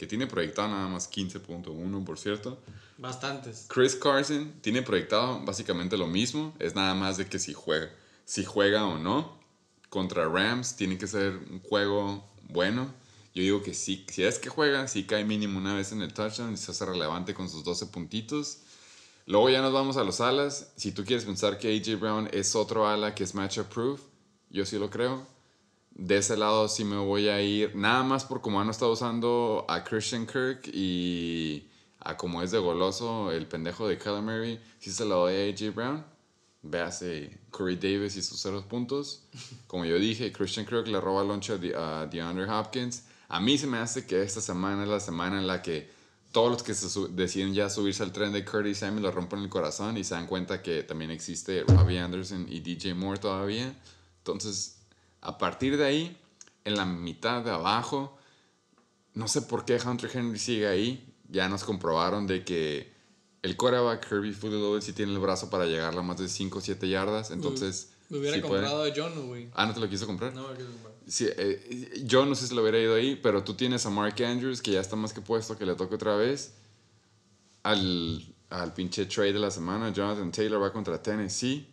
que 0.00 0.06
tiene 0.06 0.26
proyectado 0.26 0.68
nada 0.68 0.88
más 0.88 1.12
15.1, 1.12 2.04
por 2.06 2.18
cierto. 2.18 2.58
Bastantes. 2.96 3.66
Chris 3.68 3.94
Carson 3.94 4.54
tiene 4.62 4.80
proyectado 4.80 5.44
básicamente 5.44 5.98
lo 5.98 6.06
mismo. 6.06 6.54
Es 6.58 6.74
nada 6.74 6.94
más 6.94 7.18
de 7.18 7.26
que 7.26 7.38
si 7.38 7.52
juega, 7.52 7.90
si 8.24 8.42
juega 8.46 8.86
o 8.86 8.96
no. 8.96 9.38
Contra 9.90 10.26
Rams 10.26 10.74
tiene 10.76 10.96
que 10.96 11.06
ser 11.06 11.36
un 11.50 11.60
juego 11.60 12.26
bueno. 12.48 12.94
Yo 13.34 13.42
digo 13.42 13.62
que 13.62 13.74
sí, 13.74 14.06
si 14.08 14.22
es 14.22 14.38
que 14.38 14.48
juega, 14.48 14.88
sí 14.88 15.04
cae 15.04 15.22
mínimo 15.22 15.58
una 15.58 15.74
vez 15.74 15.92
en 15.92 16.00
el 16.00 16.14
touchdown 16.14 16.54
y 16.54 16.56
se 16.56 16.70
hace 16.70 16.86
relevante 16.86 17.34
con 17.34 17.50
sus 17.50 17.62
12 17.62 17.88
puntitos. 17.88 18.60
Luego 19.26 19.50
ya 19.50 19.60
nos 19.60 19.74
vamos 19.74 19.98
a 19.98 20.02
los 20.02 20.22
alas. 20.22 20.72
Si 20.76 20.92
tú 20.92 21.04
quieres 21.04 21.26
pensar 21.26 21.58
que 21.58 21.76
AJ 21.76 22.00
Brown 22.00 22.30
es 22.32 22.54
otro 22.54 22.88
ala 22.88 23.14
que 23.14 23.24
es 23.24 23.34
matchup 23.34 23.66
proof, 23.66 24.00
yo 24.48 24.64
sí 24.64 24.78
lo 24.78 24.88
creo. 24.88 25.26
De 25.90 26.16
ese 26.18 26.36
lado 26.36 26.68
sí 26.68 26.84
me 26.84 26.96
voy 26.96 27.28
a 27.28 27.42
ir, 27.42 27.74
nada 27.76 28.02
más 28.02 28.24
por 28.24 28.40
cómo 28.40 28.60
han 28.60 28.70
estado 28.70 28.92
usando 28.92 29.66
a 29.68 29.84
Christian 29.84 30.26
Kirk 30.26 30.68
y 30.72 31.68
a 31.98 32.16
como 32.16 32.42
es 32.42 32.50
de 32.50 32.58
goloso 32.58 33.30
el 33.32 33.46
pendejo 33.46 33.86
de 33.86 33.98
Murray, 34.22 34.60
sí 34.78 34.90
se 34.90 35.04
lo 35.04 35.16
doy 35.26 35.34
a 35.34 35.52
AJ 35.52 35.74
Brown. 35.74 36.04
Véase 36.62 37.38
Corey 37.50 37.76
Davis 37.76 38.16
y 38.16 38.22
sus 38.22 38.40
ceros 38.42 38.64
puntos. 38.64 39.22
Como 39.66 39.84
yo 39.86 39.98
dije, 39.98 40.30
Christian 40.32 40.66
Kirk 40.66 40.86
le 40.88 41.00
roba 41.00 41.24
loncha 41.24 41.54
a 41.54 41.58
De- 41.58 41.74
a 41.74 42.06
DeAndre 42.06 42.44
Hopkins. 42.50 43.04
A 43.28 43.40
mí 43.40 43.56
se 43.56 43.66
me 43.66 43.78
hace 43.78 44.06
que 44.06 44.22
esta 44.22 44.40
semana 44.40 44.82
es 44.82 44.88
la 44.88 45.00
semana 45.00 45.38
en 45.38 45.46
la 45.46 45.62
que 45.62 45.90
todos 46.32 46.50
los 46.50 46.62
que 46.62 46.74
deciden 47.12 47.54
ya 47.54 47.70
subirse 47.70 48.02
al 48.02 48.12
tren 48.12 48.32
de 48.32 48.44
Curtis 48.44 48.78
Samuel 48.78 49.02
lo 49.02 49.10
rompen 49.10 49.40
el 49.40 49.48
corazón 49.48 49.96
y 49.96 50.04
se 50.04 50.14
dan 50.14 50.26
cuenta 50.26 50.62
que 50.62 50.82
también 50.82 51.10
existe 51.10 51.64
Robbie 51.66 51.98
Anderson 51.98 52.46
y 52.48 52.60
DJ 52.60 52.94
Moore 52.94 53.18
todavía. 53.18 53.74
Entonces, 54.18 54.79
a 55.20 55.38
partir 55.38 55.76
de 55.76 55.84
ahí, 55.84 56.16
en 56.64 56.76
la 56.76 56.84
mitad 56.84 57.42
de 57.42 57.50
abajo, 57.50 58.16
no 59.14 59.28
sé 59.28 59.42
por 59.42 59.64
qué 59.64 59.78
Hunter 59.84 60.10
Henry 60.12 60.38
sigue 60.38 60.66
ahí. 60.66 61.14
Ya 61.28 61.48
nos 61.48 61.64
comprobaron 61.64 62.26
de 62.26 62.44
que 62.44 62.92
el 63.42 63.56
quarterback 63.56 64.08
Kirby 64.08 64.36
Loaded 64.42 64.82
sí 64.82 64.92
tiene 64.92 65.12
el 65.12 65.18
brazo 65.18 65.50
para 65.50 65.66
llegar 65.66 65.96
a 65.96 66.02
más 66.02 66.18
de 66.18 66.28
5 66.28 66.58
o 66.58 66.60
7 66.60 66.88
yardas. 66.88 67.30
Entonces, 67.30 67.92
Me 68.08 68.18
hubiera 68.18 68.36
Sí 68.36 68.42
comprado 68.42 68.82
a 68.84 68.88
John, 68.94 69.28
güey. 69.28 69.48
Ah, 69.54 69.66
¿no 69.66 69.74
te 69.74 69.80
lo 69.80 69.88
quiso 69.88 70.06
comprar? 70.06 70.34
No 70.34 70.48
me 70.48 70.54
quiero 70.56 70.72
comprar. 70.72 70.94
Sí, 71.06 71.26
eh, 71.28 72.02
yo 72.04 72.26
no 72.26 72.34
sé 72.34 72.48
si 72.48 72.54
lo 72.54 72.62
hubiera 72.62 72.78
ido 72.78 72.94
ahí, 72.94 73.16
pero 73.16 73.44
tú 73.44 73.54
tienes 73.54 73.86
a 73.86 73.90
Mark 73.90 74.22
Andrews, 74.22 74.60
que 74.60 74.72
ya 74.72 74.80
está 74.80 74.96
más 74.96 75.12
que 75.12 75.20
puesto, 75.20 75.56
que 75.56 75.64
le 75.66 75.74
toque 75.74 75.94
otra 75.94 76.16
vez. 76.16 76.54
Al, 77.62 78.34
al 78.48 78.74
pinche 78.74 79.06
trade 79.06 79.34
de 79.34 79.38
la 79.38 79.50
semana, 79.50 79.92
Jonathan 79.92 80.32
Taylor 80.32 80.62
va 80.62 80.72
contra 80.72 81.02
Tennessee. 81.02 81.68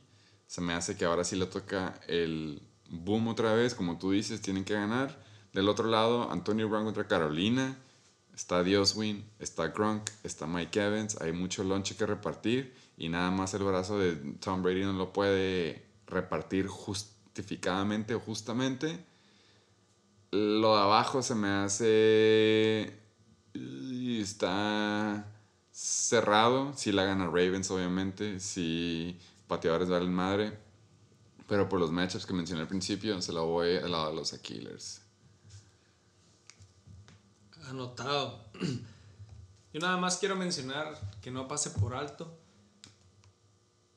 Se 0.45 0.61
me 0.61 0.73
hace 0.73 0.95
que 0.95 1.05
ahora 1.05 1.23
sí 1.23 1.35
le 1.35 1.47
toca 1.47 1.99
el 2.07 2.61
boom 2.89 3.27
otra 3.27 3.53
vez, 3.53 3.75
como 3.75 3.97
tú 3.97 4.11
dices, 4.11 4.41
tienen 4.41 4.65
que 4.65 4.73
ganar. 4.73 5.23
Del 5.53 5.69
otro 5.69 5.87
lado, 5.87 6.31
Antonio 6.31 6.69
Brown 6.69 6.85
contra 6.85 7.07
Carolina. 7.07 7.77
Está 8.35 8.63
Dioswin, 8.63 9.25
está 9.39 9.69
Gronk, 9.69 10.09
está 10.23 10.45
Mike 10.45 10.79
Evans. 10.79 11.19
Hay 11.21 11.31
mucho 11.31 11.63
lonche 11.63 11.95
que 11.95 12.05
repartir 12.05 12.75
y 12.95 13.09
nada 13.09 13.31
más 13.31 13.53
el 13.55 13.63
brazo 13.63 13.97
de 13.97 14.15
Tom 14.39 14.61
Brady 14.61 14.83
no 14.83 14.93
lo 14.93 15.11
puede 15.11 15.83
repartir 16.05 16.67
justificadamente 16.67 18.13
o 18.13 18.19
justamente. 18.19 19.03
Lo 20.31 20.75
de 20.75 20.81
abajo 20.81 21.23
se 21.23 21.35
me 21.35 21.49
hace. 21.49 22.93
Está 23.53 25.25
cerrado. 25.71 26.73
Si 26.75 26.91
la 26.91 27.05
gana 27.05 27.25
Ravens, 27.25 27.71
obviamente. 27.71 28.39
Si 28.39 29.17
pateadores 29.47 29.89
valen 29.89 30.13
madre. 30.13 30.66
Pero 31.47 31.69
por 31.69 31.79
los 31.79 31.91
matchups 31.91 32.25
que 32.25 32.33
mencioné 32.33 32.61
al 32.61 32.67
principio, 32.67 33.21
se 33.21 33.31
la 33.31 33.41
voy 33.41 33.79
lado 33.79 34.09
de 34.09 34.15
los 34.15 34.33
Killers. 34.33 35.01
Anotado. 37.69 38.39
Yo 39.73 39.79
nada 39.79 39.97
más 39.97 40.17
quiero 40.17 40.35
mencionar 40.35 40.99
que 41.21 41.31
no 41.31 41.47
pase 41.47 41.69
por 41.71 41.93
alto. 41.93 42.37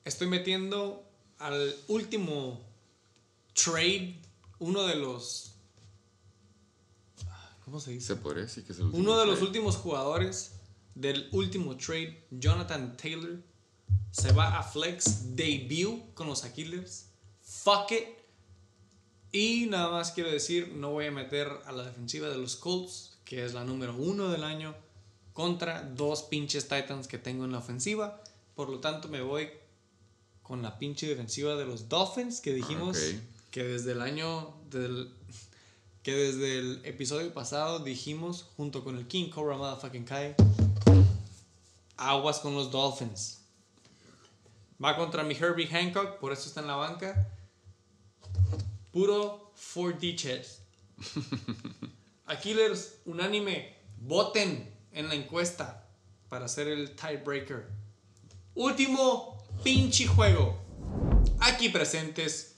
Estoy 0.03 0.27
metiendo 0.27 1.03
al 1.39 1.75
último 1.87 2.61
trade, 3.53 4.19
uno 4.59 4.83
de 4.83 4.95
los... 4.95 5.53
¿Cómo 7.65 7.79
se 7.79 7.91
dice? 7.91 8.07
Se 8.07 8.15
podría 8.15 8.43
decir 8.43 8.65
que 8.65 8.73
es 8.73 8.79
el 8.79 8.85
último 8.85 9.03
Uno 9.03 9.19
de 9.19 9.25
los 9.25 9.41
últimos 9.41 9.75
jugadores 9.77 10.53
del 10.95 11.29
último 11.31 11.77
trade, 11.77 12.25
Jonathan 12.31 12.97
Taylor, 12.97 13.39
se 14.11 14.31
va 14.33 14.57
a 14.57 14.63
flex 14.63 15.35
debut 15.35 16.13
con 16.13 16.27
los 16.27 16.43
Aquilers. 16.43 17.10
Fuck 17.51 17.91
it. 17.91 18.07
Y 19.33 19.67
nada 19.67 19.89
más 19.89 20.11
quiero 20.11 20.31
decir, 20.31 20.69
no 20.75 20.91
voy 20.91 21.07
a 21.07 21.11
meter 21.11 21.49
a 21.65 21.71
la 21.71 21.83
defensiva 21.83 22.29
de 22.29 22.37
los 22.37 22.55
Colts, 22.55 23.17
que 23.25 23.45
es 23.45 23.53
la 23.53 23.63
número 23.63 23.95
uno 23.95 24.29
del 24.29 24.43
año, 24.43 24.73
contra 25.33 25.83
dos 25.83 26.23
pinches 26.23 26.67
Titans 26.67 27.07
que 27.07 27.17
tengo 27.17 27.45
en 27.45 27.51
la 27.51 27.59
ofensiva. 27.59 28.21
Por 28.55 28.69
lo 28.69 28.79
tanto, 28.79 29.07
me 29.09 29.21
voy 29.21 29.49
con 30.43 30.61
la 30.61 30.77
pinche 30.79 31.07
defensiva 31.07 31.55
de 31.55 31.65
los 31.65 31.87
Dolphins, 31.87 32.41
que 32.41 32.53
dijimos 32.53 32.97
Ok. 32.97 33.19
que 33.51 33.63
desde 33.63 33.91
el 33.93 34.01
año 34.01 34.53
del, 34.69 35.13
que 36.03 36.13
desde 36.13 36.59
el 36.59 36.81
episodio 36.85 37.33
pasado 37.33 37.79
dijimos, 37.79 38.47
junto 38.57 38.83
con 38.83 38.97
el 38.97 39.07
King 39.07 39.29
Cobra 39.29 39.55
Motherfucking 39.55 40.05
Kai, 40.05 40.35
aguas 41.97 42.39
con 42.39 42.53
los 42.53 42.71
Dolphins. 42.71 43.39
Va 44.83 44.97
contra 44.97 45.23
mi 45.23 45.35
Herbie 45.35 45.67
Hancock, 45.67 46.17
por 46.19 46.33
eso 46.33 46.47
está 46.47 46.59
en 46.61 46.67
la 46.67 46.75
banca. 46.75 47.29
Puro 48.91 49.53
4D 49.73 50.15
chess. 50.15 50.59
Aquilers, 52.25 52.95
unánime, 53.05 53.75
voten 53.99 54.73
en 54.91 55.07
la 55.07 55.15
encuesta 55.15 55.87
para 56.29 56.45
hacer 56.45 56.67
el 56.67 56.95
tiebreaker. 56.95 57.67
Último 58.55 59.37
pinche 59.63 60.07
juego. 60.07 60.59
Aquí 61.39 61.69
presentes 61.69 62.55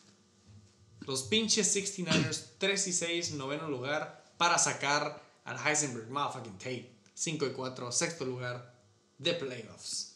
los 1.01 1.23
pinches 1.23 1.75
69ers 1.75 2.51
3 2.57 2.87
y 2.87 2.93
6, 2.93 3.31
noveno 3.33 3.69
lugar, 3.69 4.23
para 4.37 4.57
sacar 4.57 5.21
al 5.45 5.57
Heisenberg 5.57 6.09
motherfucking 6.09 6.57
Tate. 6.57 6.93
5 7.13 7.45
y 7.45 7.51
4, 7.51 7.91
sexto 7.91 8.25
lugar 8.25 8.73
de 9.17 9.33
playoffs. 9.35 10.15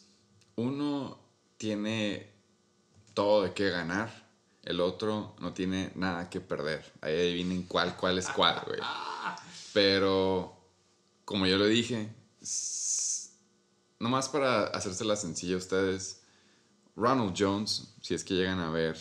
Uno 0.56 1.20
tiene 1.58 2.28
todo 3.14 3.44
de 3.44 3.54
qué 3.54 3.70
ganar. 3.70 4.27
El 4.68 4.82
otro 4.82 5.34
no 5.40 5.54
tiene 5.54 5.94
nada 5.96 6.30
que 6.30 6.42
perder. 6.42 6.84
Ahí 7.00 7.14
adivinen 7.14 7.64
cuál, 7.64 7.96
cuál 7.96 8.18
es 8.18 8.28
cuál, 8.28 8.62
güey. 8.68 8.82
Pero, 9.74 10.58
como 11.24 11.46
yo 11.46 11.58
lo 11.58 11.66
dije, 11.68 12.14
nomás 13.98 14.28
para 14.28 14.66
hacérsela 14.66 15.16
sencilla 15.16 15.56
a 15.56 15.60
ustedes, 15.60 16.22
Ronald 16.98 17.34
Jones, 17.38 17.94
si 18.02 18.14
es 18.14 18.26
que 18.26 18.34
llegan 18.34 18.60
a 18.60 18.70
ver 18.70 18.98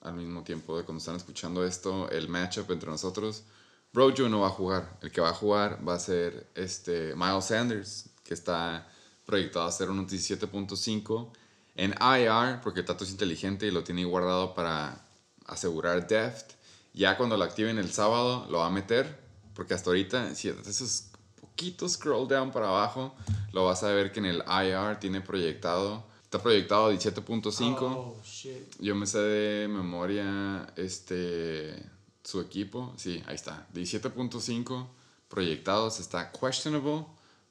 al 0.00 0.14
mismo 0.14 0.42
tiempo 0.42 0.76
de 0.76 0.82
cuando 0.82 0.98
están 0.98 1.14
escuchando 1.14 1.64
esto, 1.64 2.10
el 2.10 2.28
matchup 2.28 2.68
entre 2.72 2.90
nosotros, 2.90 3.44
Rojo 3.92 4.28
no 4.28 4.40
va 4.40 4.48
a 4.48 4.50
jugar. 4.50 4.98
El 5.02 5.12
que 5.12 5.20
va 5.20 5.28
a 5.28 5.34
jugar 5.34 5.88
va 5.88 5.94
a 5.94 6.00
ser 6.00 6.50
este 6.56 7.14
Miles 7.14 7.44
Sanders, 7.44 8.10
que 8.24 8.34
está 8.34 8.90
proyectado 9.24 9.66
a 9.66 9.70
ser 9.70 9.88
un 9.88 10.04
17.5 10.04 11.30
en 11.76 11.94
IR, 12.00 12.60
porque 12.62 12.82
Tato 12.82 13.04
es 13.04 13.10
inteligente 13.10 13.66
y 13.66 13.70
lo 13.70 13.84
tiene 13.84 14.04
guardado 14.04 14.54
para 14.54 15.04
asegurar 15.46 16.06
deft. 16.08 16.52
Ya 16.92 17.16
cuando 17.16 17.36
lo 17.36 17.44
activen 17.44 17.78
el 17.78 17.92
sábado, 17.92 18.46
lo 18.50 18.58
va 18.58 18.66
a 18.66 18.70
meter, 18.70 19.20
porque 19.54 19.74
hasta 19.74 19.90
ahorita, 19.90 20.34
si 20.34 20.48
haces 20.48 21.10
poquito 21.40 21.88
scroll 21.88 22.26
down 22.26 22.50
para 22.50 22.68
abajo, 22.68 23.14
lo 23.52 23.64
vas 23.66 23.82
a 23.82 23.88
ver 23.92 24.12
que 24.12 24.20
en 24.20 24.26
el 24.26 24.42
IR 24.46 24.98
tiene 24.98 25.20
proyectado, 25.20 26.04
está 26.22 26.42
proyectado 26.42 26.92
17.5. 26.92 27.78
Oh, 27.80 28.20
shit. 28.24 28.74
Yo 28.80 28.94
me 28.94 29.06
sé 29.06 29.18
de 29.18 29.68
memoria 29.68 30.66
este 30.76 31.82
su 32.26 32.40
equipo. 32.40 32.92
Sí, 32.96 33.22
ahí 33.26 33.36
está. 33.36 33.66
17.5 33.72 34.86
proyectados. 35.28 36.00
Está 36.00 36.32
questionable. 36.32 37.06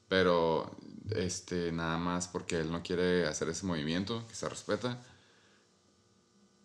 Pero 0.08 0.70
este, 1.10 1.72
nada 1.72 1.98
más 1.98 2.28
porque 2.28 2.60
él 2.60 2.70
no 2.70 2.82
quiere 2.82 3.26
hacer 3.26 3.48
ese 3.48 3.66
movimiento, 3.66 4.26
que 4.28 4.34
se 4.34 4.48
respeta. 4.48 5.02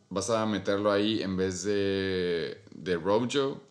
Vas 0.09 0.29
a 0.29 0.45
meterlo 0.45 0.91
ahí 0.91 1.21
en 1.21 1.37
vez 1.37 1.63
de, 1.63 2.63
de 2.71 2.97
Rojo. 2.97 3.61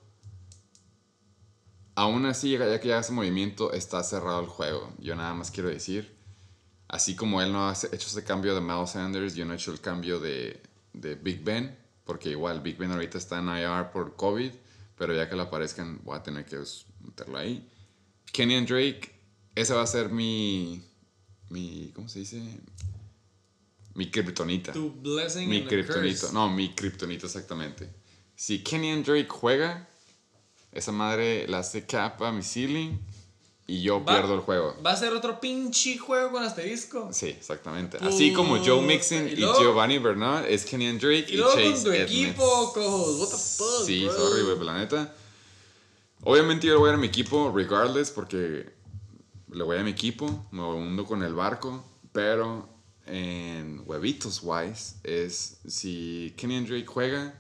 Aún 1.95 2.25
así, 2.27 2.53
ya 2.53 2.81
que 2.81 2.89
ya 2.89 3.01
ese 3.01 3.13
movimiento, 3.13 3.73
está 3.73 4.03
cerrado 4.03 4.41
el 4.41 4.47
juego. 4.47 4.93
Yo 4.99 5.15
nada 5.17 5.35
más 5.35 5.51
quiero 5.51 5.69
decir 5.69 6.21
Así 6.91 7.15
como 7.15 7.41
él 7.41 7.53
no 7.53 7.69
ha 7.69 7.73
hecho 7.73 8.09
ese 8.09 8.25
cambio 8.25 8.53
de 8.53 8.61
Miles 8.61 8.91
Sanders, 8.91 9.37
yo 9.37 9.45
no 9.45 9.53
he 9.53 9.57
hecho 9.57 9.71
el 9.71 9.81
cambio 9.81 10.19
de, 10.19 10.61
de 10.93 11.15
Big 11.15 11.45
Ben, 11.45 11.79
porque 12.05 12.31
igual 12.31 12.61
Big 12.63 12.79
Ben 12.79 12.91
ahorita 12.91 13.17
está 13.17 13.39
en 13.39 13.49
IR 13.49 13.93
por 13.93 14.17
COVID, 14.17 14.51
pero 14.99 15.15
ya 15.15 15.29
que 15.29 15.37
le 15.37 15.43
aparezcan 15.43 16.01
voy 16.03 16.17
a 16.17 16.23
tener 16.25 16.45
que 16.45 16.59
meterlo 17.01 17.39
ahí. 17.39 17.65
Kenyan 18.33 18.67
Drake, 18.67 19.20
ese 19.55 19.75
va 19.75 19.83
a 19.83 19.87
ser 19.87 20.11
mi, 20.11 20.83
mi, 21.49 21.91
¿cómo 21.95 22.09
se 22.09 22.21
dice? 22.21 22.41
Mi 23.95 24.11
kriptonita. 24.11 24.73
Tu 24.73 24.91
blessing 24.91 25.49
Mi 25.49 25.59
and 25.59 25.67
a 25.67 25.69
kriptonito. 25.69 26.21
curse. 26.21 26.33
No, 26.33 26.49
mi 26.49 26.75
kriptonito 26.75 27.27
exactamente. 27.27 27.89
Si 28.37 28.63
Kenyan 28.63 29.03
Drake 29.03 29.29
juega, 29.29 29.89
esa 30.73 30.93
madre 30.93 31.47
la 31.49 31.59
hace 31.59 31.85
cap 31.85 32.23
a 32.23 32.33
mi 32.33 32.43
ceiling 32.43 32.99
y 33.67 33.83
yo 33.83 34.03
Va- 34.03 34.15
pierdo 34.15 34.35
el 34.35 34.41
juego. 34.41 34.77
Va 34.85 34.93
a 34.93 34.97
ser 34.97 35.13
otro 35.13 35.41
pinche 35.41 35.99
juego 35.99 36.31
con 36.31 36.43
asterisco. 36.43 37.11
Sí, 37.13 37.27
exactamente. 37.27 37.99
Así 38.01 38.33
como 38.33 38.65
Joe 38.65 38.81
Mixon 38.81 39.29
Y 39.29 39.33
y, 39.33 39.37
luego- 39.37 39.61
Giovanni 39.61 39.99
Bernard, 39.99 40.47
es 40.47 40.65
Kenyan 40.65 40.99
Drake 40.99 41.27
y, 41.29 41.35
Y 41.35 41.37
luego 41.37 41.53
Chase 41.55 41.73
con 41.73 41.83
tu 41.85 41.91
Edmonds. 41.93 42.11
equipo, 42.13 42.73
cojos. 42.73 43.19
What 43.21 43.29
the 43.29 43.37
fuck, 43.37 43.87
Sí, 43.87 44.05
bro? 44.05 44.17
sorry, 44.17 44.43
güey, 44.45 44.65
la 44.67 44.79
neta. 44.79 45.15
Obviamente 46.23 46.67
yo 46.67 46.79
voy 46.79 46.87
a 46.89 46.93
dar 46.93 46.99
a 46.99 47.01
mi 47.01 47.09
equipo, 47.09 47.53
regardless, 47.55 48.11
porque 48.11 48.71
le 49.53 49.65
voy 49.65 49.79
a 49.79 49.83
mi 49.83 49.91
equipo, 49.91 50.47
me 50.51 50.63
hundo 50.63 51.05
con 51.05 51.23
el 51.23 51.35
barco, 51.35 51.85
pero 52.13 52.69
en 53.07 53.83
huevitos 53.85 54.41
wise 54.43 54.97
es 55.03 55.61
si 55.67 56.35
Kenyan 56.37 56.67
Drake 56.67 56.87
juega, 56.87 57.35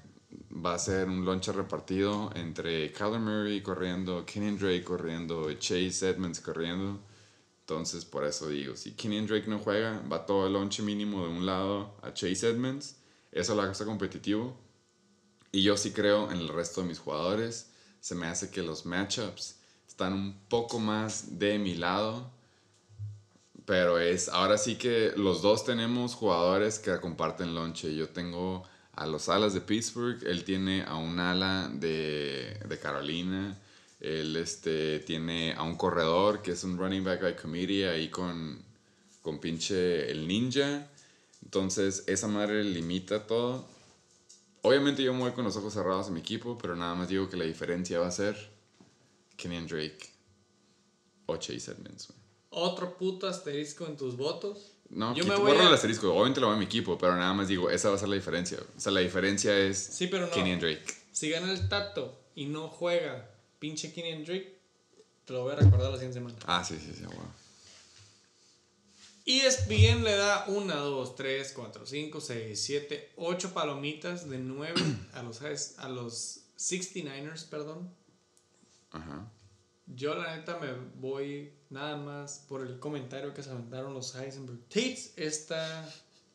va 0.52 0.74
a 0.74 0.78
ser 0.78 1.08
un 1.08 1.24
launcher 1.24 1.54
repartido 1.54 2.30
entre 2.34 2.92
Kyler 2.92 3.20
Murray 3.20 3.62
corriendo, 3.62 4.24
Kenyan 4.26 4.58
Drake 4.58 4.84
corriendo, 4.84 5.52
Chase 5.54 6.08
Edmonds 6.08 6.40
corriendo. 6.40 7.00
Entonces, 7.60 8.04
por 8.04 8.24
eso 8.24 8.48
digo, 8.48 8.74
si 8.74 8.92
Kenyan 8.92 9.26
Drake 9.26 9.48
no 9.48 9.60
juega, 9.60 10.02
va 10.10 10.26
todo 10.26 10.48
el 10.48 10.54
launch 10.54 10.80
mínimo 10.80 11.22
de 11.22 11.28
un 11.28 11.46
lado 11.46 11.96
a 12.02 12.12
Chase 12.12 12.48
Edmonds. 12.48 12.96
Eso 13.30 13.54
lo 13.54 13.62
hace 13.62 13.84
competitivo. 13.84 14.56
Y 15.52 15.62
yo 15.62 15.76
sí 15.76 15.92
creo 15.92 16.32
en 16.32 16.38
el 16.38 16.48
resto 16.48 16.80
de 16.80 16.88
mis 16.88 16.98
jugadores. 16.98 17.70
Se 18.00 18.16
me 18.16 18.26
hace 18.26 18.50
que 18.50 18.62
los 18.62 18.86
matchups 18.86 19.59
están 19.90 20.12
un 20.12 20.34
poco 20.48 20.78
más 20.78 21.38
de 21.38 21.58
mi 21.58 21.74
lado. 21.74 22.30
Pero 23.66 23.98
es, 23.98 24.28
ahora 24.28 24.56
sí 24.56 24.76
que 24.76 25.12
los 25.16 25.42
dos 25.42 25.64
tenemos 25.64 26.14
jugadores 26.14 26.78
que 26.78 26.98
comparten 27.00 27.54
lonche. 27.54 27.94
Yo 27.94 28.08
tengo 28.08 28.64
a 28.92 29.06
los 29.06 29.28
alas 29.28 29.52
de 29.52 29.60
Pittsburgh, 29.60 30.22
él 30.24 30.44
tiene 30.44 30.84
a 30.84 30.96
un 30.96 31.18
ala 31.18 31.68
de, 31.72 32.58
de 32.68 32.78
Carolina, 32.78 33.58
él 34.00 34.36
este, 34.36 35.00
tiene 35.00 35.54
a 35.54 35.62
un 35.62 35.76
corredor 35.76 36.40
que 36.40 36.52
es 36.52 36.64
un 36.64 36.78
running 36.78 37.04
back 37.04 37.22
by 37.22 37.36
committee 37.36 37.84
ahí 37.84 38.08
con, 38.08 38.62
con 39.22 39.40
pinche 39.40 40.10
el 40.10 40.26
ninja. 40.26 40.88
Entonces 41.44 42.04
esa 42.06 42.28
madre 42.28 42.62
limita 42.62 43.26
todo. 43.26 43.66
Obviamente 44.62 45.02
yo 45.02 45.12
me 45.14 45.20
voy 45.20 45.32
con 45.32 45.44
los 45.44 45.56
ojos 45.56 45.74
cerrados 45.74 46.08
en 46.08 46.14
mi 46.14 46.20
equipo, 46.20 46.56
pero 46.58 46.76
nada 46.76 46.94
más 46.94 47.08
digo 47.08 47.28
que 47.28 47.36
la 47.36 47.44
diferencia 47.44 47.98
va 47.98 48.06
a 48.06 48.12
ser 48.12 48.59
Kenyan 49.40 49.66
Drake 49.66 49.98
o 51.26 51.36
Chase 51.36 51.70
Edmonds. 51.72 52.08
güey. 52.08 52.18
Otro 52.50 52.96
puto 52.96 53.26
asterisco 53.28 53.86
en 53.86 53.96
tus 53.96 54.16
votos. 54.16 54.72
No, 54.90 55.14
Yo 55.14 55.24
me 55.24 55.36
voy 55.36 55.52
borro 55.52 55.62
a- 55.64 55.68
el 55.68 55.74
asterisco. 55.74 56.12
Obviamente 56.12 56.40
lo 56.40 56.48
voy 56.48 56.56
a 56.56 56.58
mi 56.58 56.64
equipo, 56.64 56.98
pero 56.98 57.14
nada 57.16 57.32
más 57.32 57.46
digo, 57.48 57.70
esa 57.70 57.90
va 57.90 57.94
a 57.94 57.98
ser 57.98 58.08
la 58.08 58.16
diferencia. 58.16 58.58
güey. 58.58 58.70
O 58.76 58.80
sea, 58.80 58.90
la 58.92 59.00
diferencia 59.00 59.56
es 59.56 59.78
Sí, 59.78 60.08
pero 60.08 60.26
no. 60.26 60.32
Kenyan 60.32 60.58
Drake. 60.58 60.84
Si 61.12 61.30
gana 61.30 61.50
el 61.52 61.68
Tato 61.68 62.20
y 62.34 62.46
no 62.46 62.68
juega 62.68 63.30
pinche 63.60 63.92
Kenyan 63.92 64.24
Drake, 64.24 64.58
te 65.24 65.32
lo 65.32 65.42
voy 65.44 65.52
a 65.52 65.56
recordar 65.56 65.90
la 65.92 65.96
siguiente 65.96 66.18
semana. 66.18 66.36
Ah, 66.46 66.64
sí, 66.64 66.76
sí, 66.76 66.92
sí, 66.96 67.04
wow. 67.04 67.14
ESPN 69.26 70.02
le 70.02 70.16
da 70.16 70.44
1, 70.48 70.74
2, 70.74 71.14
3, 71.14 71.52
4, 71.54 71.86
5, 71.86 72.20
6, 72.20 72.60
7, 72.60 73.12
8 73.16 73.52
palomitas 73.54 74.28
de 74.28 74.38
9 74.38 74.74
a 75.12 75.22
los, 75.22 75.40
a 75.78 75.88
los 75.88 76.40
69ers, 76.58 77.44
perdón. 77.48 77.94
Yo 79.86 80.14
la 80.14 80.36
neta 80.36 80.58
me 80.58 80.72
voy 81.00 81.52
nada 81.68 81.96
más 81.96 82.44
por 82.48 82.62
el 82.62 82.78
comentario 82.78 83.34
que 83.34 83.42
se 83.42 83.50
aventaron 83.50 83.92
los 83.92 84.14
Heisenberg 84.14 84.60
Tates 84.68 85.12
esta, 85.16 85.88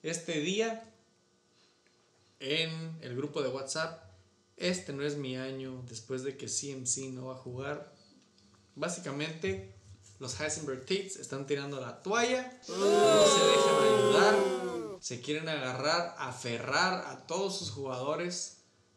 este 0.03 0.41
día 0.41 0.91
en 2.39 2.97
el 3.01 3.15
grupo 3.15 3.41
de 3.41 3.49
WhatsApp. 3.49 4.03
Este 4.57 4.93
no 4.93 5.03
es 5.03 5.17
mi 5.17 5.35
año 5.37 5.83
después 5.87 6.23
de 6.23 6.37
que 6.37 6.47
CMC 6.47 7.13
no 7.13 7.27
va 7.27 7.35
a 7.35 7.37
jugar. 7.37 7.93
Básicamente, 8.75 9.73
los 10.19 10.39
Heisenberg 10.39 10.81
Tates 10.81 11.17
están 11.17 11.45
tirando 11.45 11.79
la 11.79 12.01
toalla, 12.01 12.59
no 12.67 13.25
se 13.25 13.45
dejan 13.45 13.83
ayudar, 13.83 14.35
se 15.01 15.21
quieren 15.21 15.49
agarrar, 15.49 16.15
aferrar 16.17 17.05
a 17.07 17.25
todos 17.25 17.57
sus 17.57 17.71
jugadores. 17.71 18.54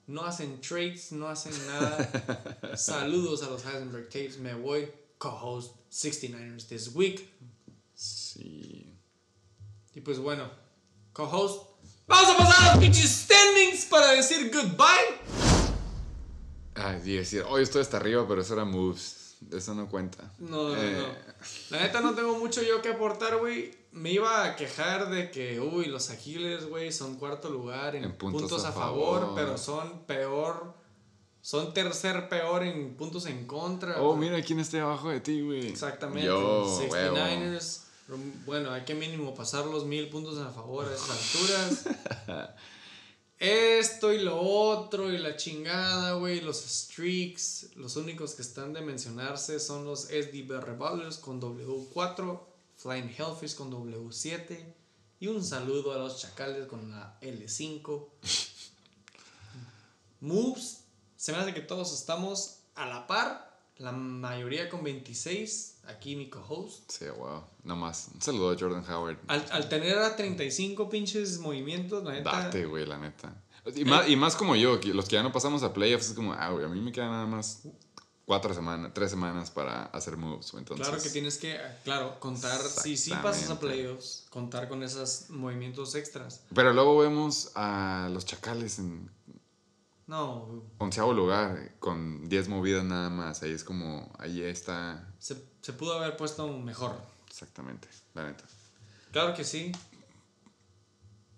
No 0.09 0.25
hacen 0.25 0.59
trades, 0.63 1.13
no 1.13 1.29
hacen 1.29 1.53
nada. 1.67 2.75
Saludos 2.77 3.43
a 3.43 3.51
los 3.51 3.63
Heisenberg 3.67 4.09
Tapes. 4.09 4.39
Me 4.39 4.55
voy 4.55 4.91
co-host 5.19 5.75
69ers 5.93 6.67
this 6.67 6.95
week. 6.95 7.29
Sí. 7.95 8.99
Y 9.95 10.01
pues 10.01 10.19
bueno, 10.19 10.51
co-host. 11.13 11.63
Vamos 12.07 12.31
a 12.31 12.39
pasar 12.39 12.69
a 12.69 12.75
los 12.75 12.83
pinches 12.83 13.11
standings 13.11 13.85
para 13.85 14.13
decir 14.13 14.51
goodbye. 14.51 15.21
Ay, 16.75 17.01
decir, 17.01 17.43
hoy 17.47 17.65
estoy 17.65 17.83
hasta 17.83 17.99
arriba, 17.99 18.27
pero 18.27 18.41
eso 18.41 18.55
era 18.55 18.65
moves. 18.65 19.18
Eso 19.53 19.75
no 19.75 19.89
cuenta. 19.89 20.33
No, 20.39 20.69
no, 20.71 20.77
Eh, 20.77 20.97
no. 20.99 21.77
La 21.77 21.83
neta 21.85 22.01
no 22.01 22.15
tengo 22.15 22.39
mucho 22.39 22.63
yo 22.63 22.83
que 22.83 22.91
aportar, 22.91 23.37
güey. 23.39 23.77
Me 23.93 24.11
iba 24.13 24.45
a 24.45 24.57
quejar 24.57 25.11
de 25.11 25.31
que, 25.31 25.61
uy, 25.61 25.87
los 25.87 26.11
Aquiles, 26.11 26.69
güey, 26.69 26.93
son 26.93 27.17
cuarto 27.17 27.49
lugar 27.49 27.97
en, 27.97 28.05
En 28.05 28.13
puntos, 28.13 28.43
puntos 28.43 28.65
a 28.65 28.69
a 28.69 28.73
favor, 28.73 29.21
favor. 29.21 29.35
pero 29.37 29.57
son 29.59 30.05
peor. 30.07 30.75
Son 31.41 31.73
tercer 31.73 32.29
peor 32.29 32.65
en 32.65 32.95
puntos 32.97 33.27
en 33.27 33.47
contra. 33.47 34.03
Oh, 34.03 34.15
mira 34.17 34.43
quién 34.43 34.61
está 34.61 34.83
abajo 34.83 35.09
de 35.09 35.21
ti, 35.21 35.41
güey. 35.41 35.69
Exactamente. 35.69 36.27
Yo, 36.27 36.67
69ers. 36.67 37.85
Bueno, 38.45 38.73
hay 38.73 38.83
que 38.85 38.95
mínimo 38.95 39.35
pasar 39.35 39.67
los 39.67 39.85
mil 39.85 40.09
puntos 40.09 40.39
a 40.39 40.51
favor 40.51 40.87
a 40.87 40.95
esas 40.95 41.11
alturas. 41.11 41.85
Esto 43.39 44.13
y 44.13 44.19
lo 44.19 44.41
otro 44.41 45.13
y 45.13 45.19
la 45.19 45.37
chingada, 45.37 46.15
güey. 46.15 46.41
Los 46.41 46.65
streaks. 46.65 47.69
Los 47.77 47.97
únicos 47.97 48.35
que 48.35 48.43
están 48.43 48.73
de 48.73 48.81
mencionarse 48.81 49.61
son 49.61 49.85
los 49.85 50.07
SDB 50.07 50.61
Revolvers 50.61 51.19
con 51.19 51.41
W4. 51.41 52.41
Flying 52.77 53.15
Hellfish 53.17 53.55
con 53.55 53.71
W7. 53.71 54.75
Y 55.21 55.29
un 55.29 55.45
saludo 55.45 55.93
a 55.93 55.99
los 55.99 56.21
chacales 56.21 56.67
con 56.67 56.91
la 56.91 57.19
L5. 57.21 58.09
Moves. 60.21 60.81
Se 61.17 61.33
me 61.33 61.39
hace 61.39 61.55
que 61.55 61.61
todos 61.61 61.93
estamos 61.93 62.59
a 62.75 62.87
la 62.87 63.07
par. 63.07 63.48
La 63.79 63.93
mayoría 63.93 64.69
con 64.69 64.83
26. 64.83 65.79
Aquí 65.87 66.17
mi 66.17 66.29
co-host. 66.29 66.91
Sí, 66.91 67.05
wow. 67.17 67.43
Nada 67.65 67.81
más. 67.81 68.09
Un 68.13 68.21
saludo 68.21 68.51
a 68.51 68.57
Jordan 68.59 68.85
Howard. 68.91 69.19
Al, 69.29 69.45
al 69.51 69.69
tener 69.69 69.99
a 69.99 70.17
35 70.17 70.91
pinches 70.91 71.39
movimientos, 71.39 72.03
la 72.05 72.13
neta. 72.13 72.31
Date, 72.31 72.67
güey, 72.67 72.85
la 72.87 72.99
neta. 72.99 73.43
Y 73.75 73.85
más, 73.85 74.09
y 74.09 74.17
más 74.17 74.35
como 74.35 74.57
yo, 74.57 74.81
los 74.93 75.09
que 75.09 75.15
ya 75.15 75.23
no 75.23 75.33
pasamos 75.33 75.63
a 75.63 75.73
playoffs, 75.73 76.09
es 76.09 76.15
como, 76.15 76.33
ah, 76.33 76.51
güey, 76.51 76.65
a 76.65 76.69
mí 76.69 76.81
me 76.81 76.91
quedan 76.91 77.11
nada 77.11 77.27
más 77.27 77.63
cuatro 78.25 78.53
semanas, 78.53 78.93
tres 78.95 79.11
semanas 79.11 79.51
para 79.51 79.85
hacer 79.85 80.17
moves. 80.17 80.53
Entonces, 80.55 80.87
Claro 80.87 81.03
que 81.03 81.11
tienes 81.11 81.39
que, 81.39 81.59
claro, 81.85 82.21
contar, 82.21 82.61
si 82.61 82.97
sí 82.97 83.11
pasas 83.23 83.51
a 83.51 83.59
playoffs, 83.59 84.27
contar 84.31 84.69
con 84.69 84.83
esos 84.83 85.31
movimientos 85.31 85.95
extras. 85.95 86.43
Pero 86.55 86.73
luego 86.73 86.99
vemos 86.99 87.53
a 87.55 88.09
los 88.13 88.27
chacales 88.27 88.79
en 88.79 89.11
No, 90.09 90.65
onceavo 90.79 91.13
lugar, 91.13 91.77
con 91.79 92.29
10 92.29 92.49
movidas 92.49 92.83
nada 92.83 93.11
más. 93.11 93.43
Ahí 93.43 93.53
es 93.53 93.63
como, 93.63 94.11
ahí 94.19 94.41
está 94.43 95.07
se, 95.21 95.37
se 95.61 95.73
pudo 95.75 95.93
haber 95.95 96.17
puesto 96.17 96.49
mejor. 96.49 96.97
exactamente, 97.29 97.87
la 98.15 98.25
neta. 98.25 98.45
Claro 99.13 99.35
que 99.35 99.45
sí. 99.45 99.71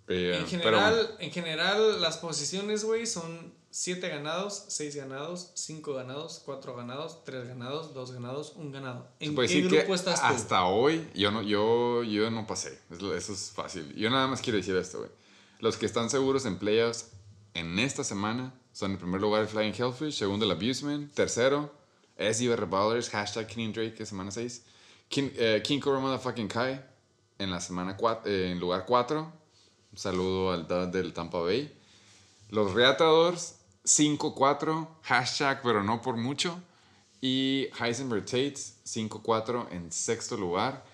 En 0.09 0.44
pero- 0.44 0.46
general, 0.46 1.16
en 1.20 1.30
general 1.30 2.00
las 2.00 2.16
posiciones, 2.18 2.85
güey, 2.85 3.06
son 3.06 3.52
7 3.70 4.09
ganados, 4.09 4.64
6 4.68 4.96
ganados, 4.96 5.52
5 5.54 5.94
ganados, 5.94 6.42
4 6.44 6.74
ganados, 6.74 7.22
3 7.24 7.46
ganados, 7.46 7.94
2 7.94 8.11
ganados, 8.12 8.52
1 8.56 8.72
ganado. 8.72 9.06
¿En 9.20 9.35
qué 9.37 9.42
decir 9.42 9.68
grupo 9.68 9.87
que 9.87 9.92
estás 9.94 10.20
tú? 10.20 10.26
hasta 10.26 10.64
hoy 10.64 11.09
yo 11.14 11.30
no, 11.30 11.42
yo, 11.42 12.02
yo 12.02 12.28
no 12.30 12.44
pasé. 12.46 12.80
Es 12.90 13.00
lo- 13.00 13.14
Eso 13.14 13.33
es 13.33 13.52
fácil. 13.52 13.94
Yo 13.94 14.11
nada 14.11 14.26
más 14.26 14.40
quiero 14.40 14.56
decir 14.56 14.74
esto, 14.76 14.98
güey. 14.98 15.11
Los 15.61 15.76
que 15.76 15.87
están 15.87 16.11
seguros 16.11 16.44
en 16.46 16.59
playoffs 16.59 17.11
en 17.54 17.78
esta 17.78 18.04
semana 18.04 18.54
son 18.72 18.92
en 18.92 18.98
primer 18.98 19.20
lugar 19.20 19.42
el 19.42 19.48
Flying 19.48 19.74
Hellfish, 19.74 20.14
segundo 20.14 20.44
el 20.44 20.52
Abusement, 20.52 21.12
tercero 21.12 21.72
SIB 22.20 22.54
Revolvers, 22.54 23.08
hashtag 23.08 23.46
Kenny 23.46 23.72
Drake, 23.72 24.04
semana 24.04 24.30
6. 24.30 24.62
King, 25.08 25.30
eh, 25.36 25.62
King 25.64 25.80
Cobra 25.80 26.00
Motherfucking 26.00 26.48
Kai 26.48 26.80
en 27.38 27.50
la 27.50 27.60
semana 27.60 27.96
4, 27.96 28.30
en 28.30 28.60
lugar 28.60 28.84
4. 28.86 29.32
Un 29.92 29.98
saludo 29.98 30.52
al 30.52 30.68
dad 30.68 30.88
del 30.88 31.12
Tampa 31.12 31.40
Bay. 31.40 31.74
Los 32.50 32.74
Reatadores 32.74 33.58
5-4, 33.84 34.86
hashtag 35.02 35.62
pero 35.62 35.82
no 35.82 36.00
por 36.00 36.16
mucho. 36.16 36.60
Y 37.20 37.68
Heisenberg 37.80 38.24
Tates 38.24 38.78
5-4 38.86 39.68
en 39.72 39.90
sexto 39.90 40.36
lugar. 40.36 40.84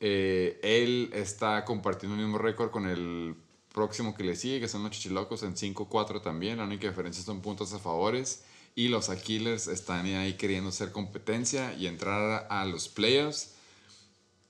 Eh, 0.00 0.60
él 0.62 1.10
está 1.14 1.64
compartiendo 1.64 2.16
el 2.16 2.22
mismo 2.22 2.38
récord 2.38 2.70
con 2.70 2.86
el 2.86 3.34
próximo 3.76 4.14
que 4.14 4.24
le 4.24 4.34
sigue, 4.34 4.58
que 4.58 4.68
son 4.68 4.82
los 4.82 4.90
Chichilocos 4.90 5.42
en 5.42 5.54
5-4 5.54 6.22
también. 6.22 6.56
La 6.56 6.64
única 6.64 6.88
diferencia 6.88 7.22
son 7.22 7.42
puntos 7.42 7.74
a 7.74 7.78
favores. 7.78 8.42
Y 8.74 8.88
los 8.88 9.10
Aquilers 9.10 9.68
están 9.68 10.06
ahí 10.06 10.34
queriendo 10.38 10.72
ser 10.72 10.92
competencia 10.92 11.74
y 11.74 11.86
entrar 11.86 12.46
a 12.48 12.64
los 12.64 12.88
playoffs. 12.88 13.52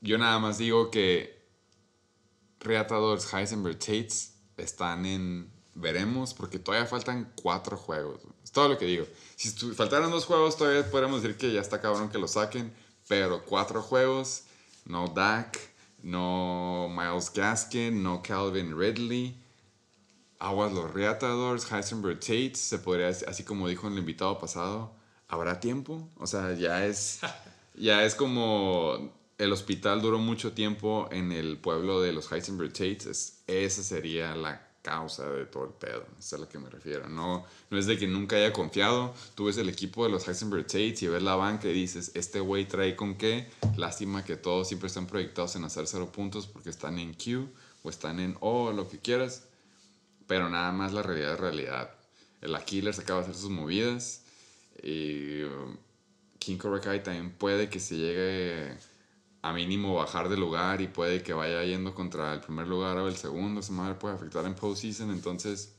Yo 0.00 0.16
nada 0.16 0.38
más 0.38 0.58
digo 0.58 0.92
que 0.92 1.44
Reatadores, 2.60 3.32
Heisenberg 3.34 3.78
Tates 3.78 4.34
están 4.56 5.04
en 5.04 5.50
veremos 5.74 6.32
porque 6.32 6.60
todavía 6.60 6.86
faltan 6.86 7.32
cuatro 7.34 7.76
juegos. 7.76 8.20
Es 8.44 8.52
todo 8.52 8.68
lo 8.68 8.78
que 8.78 8.86
digo. 8.86 9.06
Si 9.34 9.50
faltaran 9.74 10.10
dos 10.10 10.24
juegos 10.24 10.56
todavía 10.56 10.88
podríamos 10.88 11.22
decir 11.22 11.36
que 11.36 11.52
ya 11.52 11.60
está 11.60 11.80
cabrón 11.80 12.10
que 12.10 12.18
lo 12.18 12.28
saquen, 12.28 12.72
pero 13.08 13.44
cuatro 13.44 13.82
juegos, 13.82 14.44
no 14.84 15.08
Dak, 15.08 15.58
no 16.02 16.88
Miles 16.90 17.32
Gaskin, 17.32 18.02
no 18.02 18.22
Calvin 18.22 18.78
Ridley. 18.78 19.36
Aguas 20.38 20.72
los 20.72 20.92
Reatadores, 20.92 21.70
Heisenberg 21.72 22.20
Tates, 22.20 22.58
se 22.60 22.78
podría 22.78 23.06
decir, 23.06 23.28
así 23.28 23.42
como 23.42 23.68
dijo 23.68 23.88
el 23.88 23.96
invitado 23.98 24.38
pasado, 24.38 24.92
¿habrá 25.28 25.60
tiempo? 25.60 26.08
O 26.18 26.26
sea, 26.26 26.52
ya 26.52 26.84
es, 26.84 27.20
ya 27.74 28.04
es 28.04 28.14
como 28.14 29.12
el 29.38 29.52
hospital 29.52 30.02
duró 30.02 30.18
mucho 30.18 30.52
tiempo 30.52 31.08
en 31.10 31.32
el 31.32 31.56
pueblo 31.58 32.00
de 32.02 32.12
los 32.12 32.30
Heisenberg 32.30 32.72
Tates, 32.72 33.06
es- 33.06 33.42
esa 33.46 33.82
sería 33.82 34.34
la 34.36 34.60
causa 34.86 35.28
de 35.28 35.46
todo 35.46 35.64
el 35.64 35.72
pedo, 35.72 36.06
es 36.16 36.32
a 36.32 36.38
lo 36.38 36.48
que 36.48 36.60
me 36.60 36.70
refiero. 36.70 37.08
No, 37.08 37.44
no 37.70 37.78
es 37.78 37.86
de 37.86 37.98
que 37.98 38.06
nunca 38.06 38.36
haya 38.36 38.52
confiado, 38.52 39.12
tú 39.34 39.46
ves 39.46 39.58
el 39.58 39.68
equipo 39.68 40.04
de 40.04 40.10
los 40.10 40.28
Heisenberg 40.28 40.66
Tates 40.66 41.02
y 41.02 41.08
ves 41.08 41.24
la 41.24 41.34
banca 41.34 41.66
y 41.66 41.72
dices, 41.72 42.12
este 42.14 42.38
güey 42.38 42.68
trae 42.68 42.94
con 42.94 43.16
qué, 43.16 43.48
lástima 43.76 44.24
que 44.24 44.36
todos 44.36 44.68
siempre 44.68 44.86
están 44.86 45.08
proyectados 45.08 45.56
en 45.56 45.64
hacer 45.64 45.88
cero 45.88 46.12
puntos 46.12 46.46
porque 46.46 46.70
están 46.70 47.00
en 47.00 47.14
Q 47.14 47.48
o 47.82 47.90
están 47.90 48.20
en 48.20 48.36
O, 48.38 48.70
lo 48.70 48.88
que 48.88 48.98
quieras. 48.98 49.42
Pero 50.28 50.48
nada 50.48 50.70
más 50.70 50.92
la 50.92 51.02
realidad 51.02 51.34
es 51.34 51.40
realidad. 51.40 51.90
El 52.40 52.54
Aquiles 52.54 52.98
acaba 53.00 53.20
de 53.20 53.26
hacer 53.26 53.40
sus 53.40 53.50
movidas. 53.50 54.22
Y 54.82 55.42
um, 55.42 55.76
King 56.38 56.58
Cobra 56.58 56.80
Kai 56.80 57.02
también 57.02 57.32
puede 57.32 57.68
que 57.68 57.80
se 57.80 57.96
llegue 57.96 58.76
a 59.48 59.52
mínimo 59.52 59.94
bajar 59.94 60.28
de 60.28 60.36
lugar 60.36 60.80
y 60.80 60.88
puede 60.88 61.22
que 61.22 61.32
vaya 61.32 61.62
yendo 61.62 61.94
contra 61.94 62.34
el 62.34 62.40
primer 62.40 62.66
lugar 62.66 62.96
o 62.98 63.06
el 63.06 63.16
segundo. 63.16 63.60
Esa 63.60 63.72
madre 63.72 63.94
puede 63.94 64.14
afectar 64.14 64.44
en 64.44 64.54
postseason. 64.54 65.10
Entonces, 65.10 65.74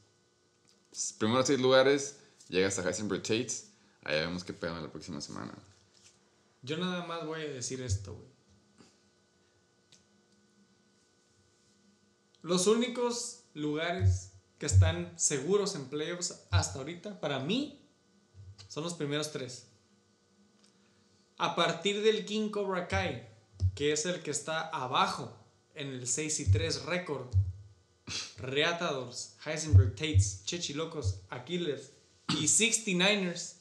primeros 1.18 1.48
seis 1.48 1.60
lugares, 1.60 2.18
llega 2.48 2.68
hasta 2.68 2.88
Heisenberg 2.88 3.22
Tates. 3.22 3.72
Ahí 4.04 4.20
vemos 4.20 4.46
qué 4.46 4.54
pedo 4.54 4.80
la 4.80 4.90
próxima 4.90 5.20
semana. 5.20 5.54
Yo 6.62 6.78
nada 6.78 7.06
más 7.06 7.26
voy 7.26 7.42
a 7.42 7.50
decir 7.50 7.82
esto, 7.82 8.14
güey. 8.14 8.28
Los 12.42 12.68
únicos 12.68 13.44
lugares 13.54 14.32
que 14.58 14.66
están 14.66 15.12
seguros 15.20 15.76
en 15.76 15.86
playoffs 15.90 16.46
hasta 16.52 16.80
ahorita, 16.80 17.20
para 17.20 17.40
mí, 17.40 17.82
son 18.70 18.86
los 18.86 18.94
primeros 18.94 19.34
tres. 19.34 19.68
A 21.38 21.56
partir 21.56 22.02
del 22.02 22.26
King 22.26 22.50
Cobra 22.50 22.88
Kai, 22.88 23.37
que 23.78 23.92
es 23.92 24.08
el 24.08 24.24
que 24.24 24.32
está 24.32 24.62
abajo 24.70 25.32
en 25.76 25.90
el 25.90 26.08
6 26.08 26.40
y 26.40 26.52
3 26.52 26.86
récord, 26.86 27.28
Reatadors, 28.40 29.36
Heisenberg 29.46 29.92
Tates, 29.92 30.44
Chechilocos, 30.46 31.20
Aquiles 31.30 31.92
y 32.30 32.46
69ers 32.46 33.58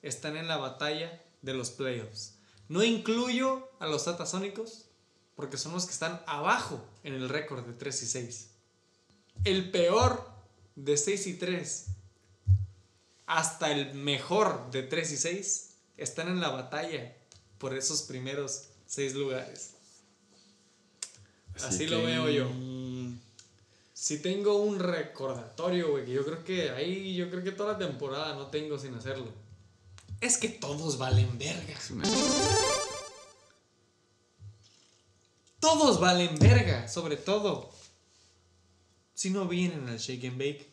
están 0.00 0.36
en 0.36 0.46
la 0.46 0.58
batalla 0.58 1.20
de 1.42 1.54
los 1.54 1.70
playoffs. 1.70 2.36
No 2.68 2.84
incluyo 2.84 3.68
a 3.80 3.88
los 3.88 4.04
Tatasónicos 4.04 4.84
porque 5.34 5.56
son 5.56 5.72
los 5.72 5.86
que 5.86 5.92
están 5.92 6.22
abajo 6.28 6.88
en 7.02 7.14
el 7.14 7.28
récord 7.28 7.66
de 7.66 7.72
3 7.72 8.02
y 8.04 8.06
6. 8.06 8.50
El 9.42 9.72
peor 9.72 10.24
de 10.76 10.96
6 10.96 11.26
y 11.26 11.34
3 11.34 11.86
hasta 13.26 13.72
el 13.72 13.94
mejor 13.94 14.70
de 14.70 14.84
3 14.84 15.10
y 15.10 15.16
6 15.16 15.74
están 15.96 16.28
en 16.28 16.40
la 16.40 16.50
batalla 16.50 17.15
por 17.58 17.74
esos 17.76 18.02
primeros 18.02 18.64
6 18.86 19.14
lugares. 19.14 19.70
Así, 21.64 21.86
lo 21.86 22.02
veo 22.02 22.28
yo. 22.28 22.48
Si 23.94 24.20
tengo 24.20 24.56
un 24.58 24.78
recordatorio, 24.78 25.90
güey, 25.90 26.04
que 26.04 26.12
yo 26.12 26.24
creo 26.24 26.44
que 26.44 26.70
ahí, 26.70 27.14
yo 27.14 27.30
creo 27.30 27.42
que 27.42 27.52
toda 27.52 27.72
la 27.72 27.78
temporada 27.78 28.34
no 28.34 28.48
tengo 28.48 28.78
sin 28.78 28.94
hacerlo. 28.94 29.32
Es 30.20 30.38
que 30.38 30.48
todos 30.48 30.98
valen 30.98 31.38
verga. 31.38 31.78
Todos 35.58 35.98
valen 35.98 36.38
verga, 36.38 36.88
sobre 36.88 37.16
todo. 37.16 37.70
Si 39.14 39.30
no 39.30 39.48
vienen 39.48 39.88
al 39.88 39.98
Shake 39.98 40.28
and 40.28 40.38
Bake. 40.38 40.70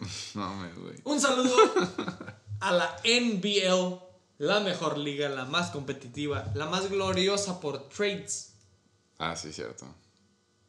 No 0.34 0.54
me, 0.56 0.72
güey. 0.72 0.96
Un 1.04 1.20
saludo 1.20 1.54
a 2.60 2.72
la 2.72 2.96
NBL, 3.04 3.98
la 4.40 4.58
mejor 4.60 4.96
liga, 4.96 5.28
la 5.28 5.44
más 5.44 5.70
competitiva, 5.70 6.50
la 6.54 6.64
más 6.64 6.88
gloriosa 6.88 7.60
por 7.60 7.90
trades. 7.90 8.54
Ah, 9.18 9.36
sí, 9.36 9.52
cierto. 9.52 9.86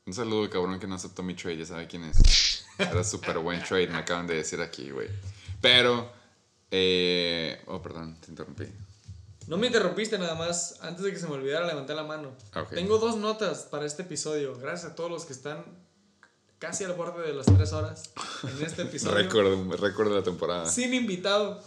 Un 0.06 0.14
saludo, 0.14 0.50
cabrón, 0.50 0.78
que 0.78 0.88
no 0.88 0.96
aceptó 0.96 1.24
mi 1.24 1.36
trade, 1.36 1.60
ya 1.60 1.66
sabe 1.66 1.88
quién 1.88 2.04
es. 2.04 2.66
Era 2.78 3.02
súper 3.06 3.40
buen 3.40 3.64
trade, 3.64 3.88
me 3.88 4.00
acaban 4.00 4.28
de 4.28 4.36
decir 4.36 4.60
aquí, 4.60 4.92
güey. 4.92 5.08
Pero, 5.62 6.12
eh... 6.70 7.62
Oh, 7.68 7.82
perdón, 7.82 8.18
te 8.20 8.30
interrumpí. 8.30 8.66
No 9.48 9.56
me 9.56 9.68
interrumpiste 9.68 10.20
nada 10.20 10.36
más. 10.36 10.80
Antes 10.82 11.06
de 11.06 11.14
que 11.14 11.20
se 11.20 11.28
me 11.28 11.36
olvidara, 11.36 11.66
levanté 11.66 11.96
la 11.96 12.04
mano. 12.04 12.34
Ok. 12.54 12.72
Tengo 12.72 12.98
dos 12.98 13.16
notas 13.16 13.60
para 13.72 13.86
este 13.86 14.02
episodio. 14.02 14.54
Gracias 14.60 14.92
a 14.92 14.96
todos 14.96 15.10
los 15.10 15.24
que 15.24 15.32
están 15.32 15.64
casi 16.60 16.84
al 16.84 16.94
borde 16.94 17.26
de 17.26 17.34
las 17.34 17.46
tres 17.46 17.72
horas 17.72 18.12
en 18.44 18.66
este 18.66 18.82
episodio. 18.82 19.16
Récord 19.16 20.10
de 20.10 20.16
la 20.16 20.24
temporada. 20.24 20.66
Sin 20.66 20.94
invitado. 20.94 21.64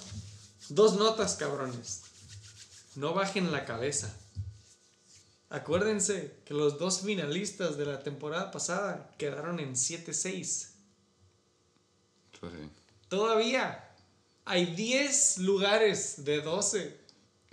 Dos 0.69 0.97
notas, 0.97 1.37
cabrones. 1.37 2.03
No 2.97 3.13
bajen 3.13 3.53
la 3.53 3.65
cabeza. 3.65 4.15
Acuérdense 5.51 6.37
que 6.45 6.55
los 6.55 6.79
dos 6.79 7.01
finalistas 7.01 7.77
de 7.77 7.87
la 7.87 8.03
temporada 8.03 8.51
pasada 8.51 9.11
quedaron 9.19 9.61
en 9.61 9.75
7-6. 9.75 10.69
Pues 12.41 12.53
sí. 12.53 12.71
Todavía 13.09 13.89
hay 14.45 14.67
10 14.67 15.39
lugares 15.39 16.25
de 16.25 16.41
12 16.41 16.97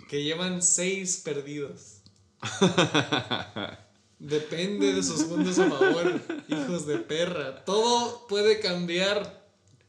que 0.08 0.22
llevan 0.22 0.62
6 0.62 1.22
perdidos. 1.24 1.98
Depende 4.18 4.94
de 4.94 5.02
sus 5.02 5.24
puntos 5.24 5.58
a 5.58 5.68
favor, 5.68 6.20
hijos 6.48 6.86
de 6.86 6.98
perra. 6.98 7.64
Todo 7.64 8.26
puede 8.26 8.60
cambiar. 8.60 9.42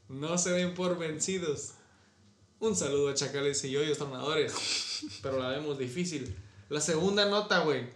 No 0.07 0.37
se 0.37 0.51
den 0.51 0.73
por 0.73 0.97
vencidos. 0.97 1.73
Un 2.63 2.77
saludo 2.77 3.09
a 3.09 3.13
Chacales 3.13 3.61
y 3.65 3.71
Yoyos 3.71 3.97
Tornadores. 3.97 4.53
Pero 5.21 5.37
la 5.37 5.49
vemos 5.49 5.77
difícil. 5.77 6.33
La 6.69 6.79
segunda 6.79 7.25
nota, 7.25 7.59
güey. 7.59 7.89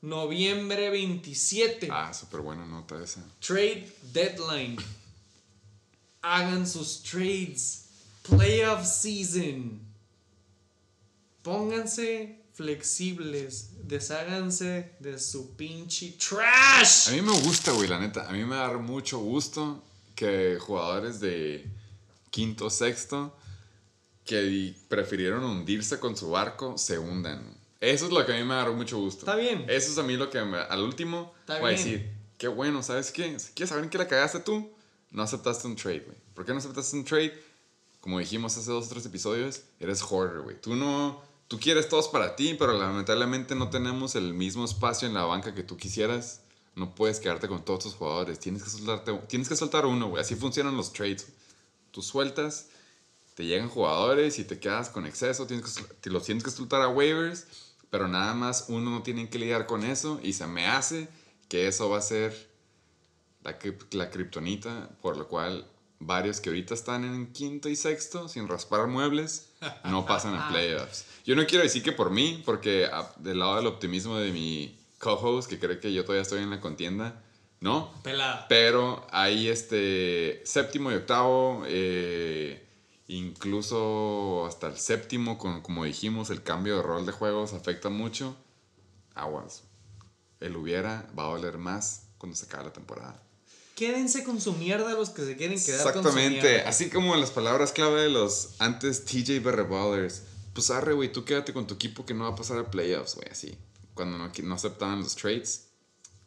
Noviembre 0.00 0.90
27. 0.90 1.86
Ah, 1.88 2.12
súper 2.12 2.40
buena 2.40 2.66
nota 2.66 3.00
esa. 3.00 3.22
Trade 3.38 3.88
deadline. 4.12 4.76
Hagan 6.20 6.66
sus 6.66 7.00
trades. 7.04 7.84
Playoff 8.28 8.84
season. 8.84 9.80
Pónganse 11.42 12.40
flexibles. 12.54 13.68
Desháganse 13.86 14.96
de 14.98 15.16
su 15.20 15.54
pinche 15.54 16.16
A 16.16 16.18
trash. 16.18 17.12
mí 17.12 17.22
me 17.22 17.38
gusta, 17.42 17.70
güey, 17.70 17.86
la 17.88 18.00
neta. 18.00 18.28
A 18.28 18.32
mí 18.32 18.44
me 18.44 18.56
da 18.56 18.76
mucho 18.78 19.18
gusto 19.20 19.80
que 20.16 20.58
jugadores 20.58 21.20
de 21.20 21.70
quinto, 22.36 22.68
sexto, 22.68 23.34
que 24.24 24.74
prefirieron 24.88 25.42
hundirse 25.44 25.98
con 25.98 26.16
su 26.16 26.30
barco, 26.30 26.76
se 26.76 26.98
hundan. 26.98 27.56
Eso 27.80 28.06
es 28.06 28.12
lo 28.12 28.24
que 28.26 28.32
a 28.32 28.36
mí 28.36 28.44
me 28.44 28.54
da 28.54 28.70
mucho 28.72 28.98
gusto. 28.98 29.20
Está 29.20 29.36
bien. 29.36 29.64
Eso 29.68 29.90
es 29.92 29.98
a 29.98 30.02
mí 30.02 30.16
lo 30.16 30.28
que 30.30 30.42
me- 30.44 30.58
al 30.58 30.80
último 30.82 31.32
Está 31.40 31.60
voy 31.60 31.68
a 31.68 31.76
decir, 31.76 32.10
qué 32.36 32.48
bueno, 32.48 32.82
¿sabes 32.82 33.10
qué? 33.10 33.38
Si 33.38 33.52
quieres 33.52 33.70
saber 33.70 33.84
en 33.84 33.90
qué 33.90 33.98
la 33.98 34.08
cagaste 34.08 34.40
tú, 34.40 34.70
no 35.12 35.22
aceptaste 35.22 35.66
un 35.66 35.76
trade, 35.76 36.00
güey. 36.00 36.18
¿Por 36.34 36.44
qué 36.44 36.52
no 36.52 36.58
aceptaste 36.58 36.96
un 36.96 37.04
trade? 37.04 37.32
Como 38.00 38.18
dijimos 38.18 38.56
hace 38.56 38.70
dos 38.70 38.86
o 38.86 38.88
tres 38.88 39.06
episodios, 39.06 39.62
eres 39.80 40.02
hoarder, 40.02 40.40
güey. 40.42 40.60
Tú 40.60 40.74
no, 40.74 41.22
tú 41.48 41.58
quieres 41.58 41.88
todos 41.88 42.08
para 42.08 42.36
ti, 42.36 42.54
pero 42.58 42.72
lamentablemente 42.76 43.54
no 43.54 43.70
tenemos 43.70 44.14
el 44.14 44.34
mismo 44.34 44.64
espacio 44.64 45.08
en 45.08 45.14
la 45.14 45.24
banca 45.24 45.54
que 45.54 45.62
tú 45.62 45.76
quisieras. 45.76 46.40
No 46.74 46.94
puedes 46.94 47.20
quedarte 47.20 47.48
con 47.48 47.64
todos 47.64 47.84
tus 47.84 47.94
jugadores. 47.94 48.38
Tienes 48.38 48.62
que 48.62 48.70
soltarte, 48.70 49.12
tienes 49.28 49.48
que 49.48 49.56
soltar 49.56 49.86
uno, 49.86 50.08
güey. 50.08 50.20
Así 50.20 50.34
funcionan 50.34 50.76
los 50.76 50.92
trades. 50.92 51.26
Tú 51.96 52.02
sueltas, 52.02 52.68
te 53.36 53.46
llegan 53.46 53.70
jugadores 53.70 54.38
y 54.38 54.44
te 54.44 54.60
quedas 54.60 54.90
con 54.90 55.06
exceso. 55.06 55.46
Tienes 55.46 55.72
que, 55.72 55.94
te 55.94 56.10
los 56.10 56.24
tienes 56.24 56.44
que 56.44 56.50
soltar 56.50 56.82
a 56.82 56.88
waivers, 56.88 57.46
pero 57.88 58.06
nada 58.06 58.34
más 58.34 58.66
uno 58.68 58.90
no 58.90 59.02
tiene 59.02 59.30
que 59.30 59.38
lidiar 59.38 59.64
con 59.64 59.82
eso. 59.82 60.20
Y 60.22 60.34
se 60.34 60.46
me 60.46 60.66
hace 60.66 61.08
que 61.48 61.68
eso 61.68 61.88
va 61.88 61.96
a 61.96 62.02
ser 62.02 62.50
la, 63.44 63.56
la 63.92 64.10
kriptonita, 64.10 64.90
por 65.00 65.16
lo 65.16 65.26
cual 65.26 65.66
varios 65.98 66.38
que 66.42 66.50
ahorita 66.50 66.74
están 66.74 67.02
en 67.06 67.32
quinto 67.32 67.70
y 67.70 67.76
sexto 67.76 68.28
sin 68.28 68.46
raspar 68.46 68.88
muebles 68.88 69.48
no 69.84 70.04
pasan 70.04 70.34
a 70.34 70.48
playoffs. 70.50 71.06
Yo 71.24 71.34
no 71.34 71.46
quiero 71.46 71.64
decir 71.64 71.82
que 71.82 71.92
por 71.92 72.10
mí, 72.10 72.42
porque 72.44 72.90
ah, 72.92 73.10
del 73.20 73.38
lado 73.38 73.56
del 73.56 73.68
optimismo 73.68 74.18
de 74.18 74.32
mi 74.32 74.78
co-host, 74.98 75.48
que 75.48 75.58
cree 75.58 75.80
que 75.80 75.94
yo 75.94 76.02
todavía 76.02 76.20
estoy 76.20 76.42
en 76.42 76.50
la 76.50 76.60
contienda, 76.60 77.22
no. 77.60 77.92
Pelada. 78.02 78.46
Pero 78.48 79.06
hay 79.10 79.48
este 79.48 80.42
séptimo 80.44 80.92
y 80.92 80.94
octavo, 80.94 81.64
eh, 81.66 82.64
incluso 83.08 84.46
hasta 84.46 84.68
el 84.68 84.76
séptimo, 84.76 85.38
con, 85.38 85.62
como 85.62 85.84
dijimos, 85.84 86.30
el 86.30 86.42
cambio 86.42 86.76
de 86.76 86.82
rol 86.82 87.06
de 87.06 87.12
juegos 87.12 87.52
afecta 87.52 87.88
mucho. 87.88 88.36
Aguas. 89.14 89.62
El 90.40 90.56
hubiera 90.56 91.08
va 91.18 91.24
a 91.24 91.30
doler 91.30 91.56
más 91.56 92.08
cuando 92.18 92.36
se 92.36 92.46
acabe 92.46 92.64
la 92.64 92.72
temporada. 92.72 93.22
Quédense 93.74 94.24
con 94.24 94.40
su 94.40 94.54
mierda 94.54 94.92
los 94.94 95.10
que 95.10 95.24
se 95.24 95.36
quieren 95.36 95.62
quedar 95.62 95.92
con 95.92 96.02
su 96.02 96.08
Exactamente. 96.08 96.62
Así 96.62 96.88
como 96.88 97.14
las 97.16 97.30
palabras 97.30 97.72
clave 97.72 98.02
de 98.02 98.10
los 98.10 98.54
antes 98.58 99.04
TJ 99.04 99.40
Ballers. 99.40 100.22
Pues 100.54 100.70
arre, 100.70 100.94
güey, 100.94 101.12
tú 101.12 101.24
quédate 101.26 101.52
con 101.52 101.66
tu 101.66 101.74
equipo 101.74 102.06
que 102.06 102.14
no 102.14 102.24
va 102.24 102.30
a 102.30 102.34
pasar 102.34 102.58
a 102.58 102.70
playoffs, 102.70 103.16
güey, 103.16 103.28
así. 103.30 103.58
Cuando 103.92 104.16
no, 104.16 104.32
no 104.42 104.54
aceptaban 104.54 105.00
los 105.00 105.14
trades. 105.14 105.68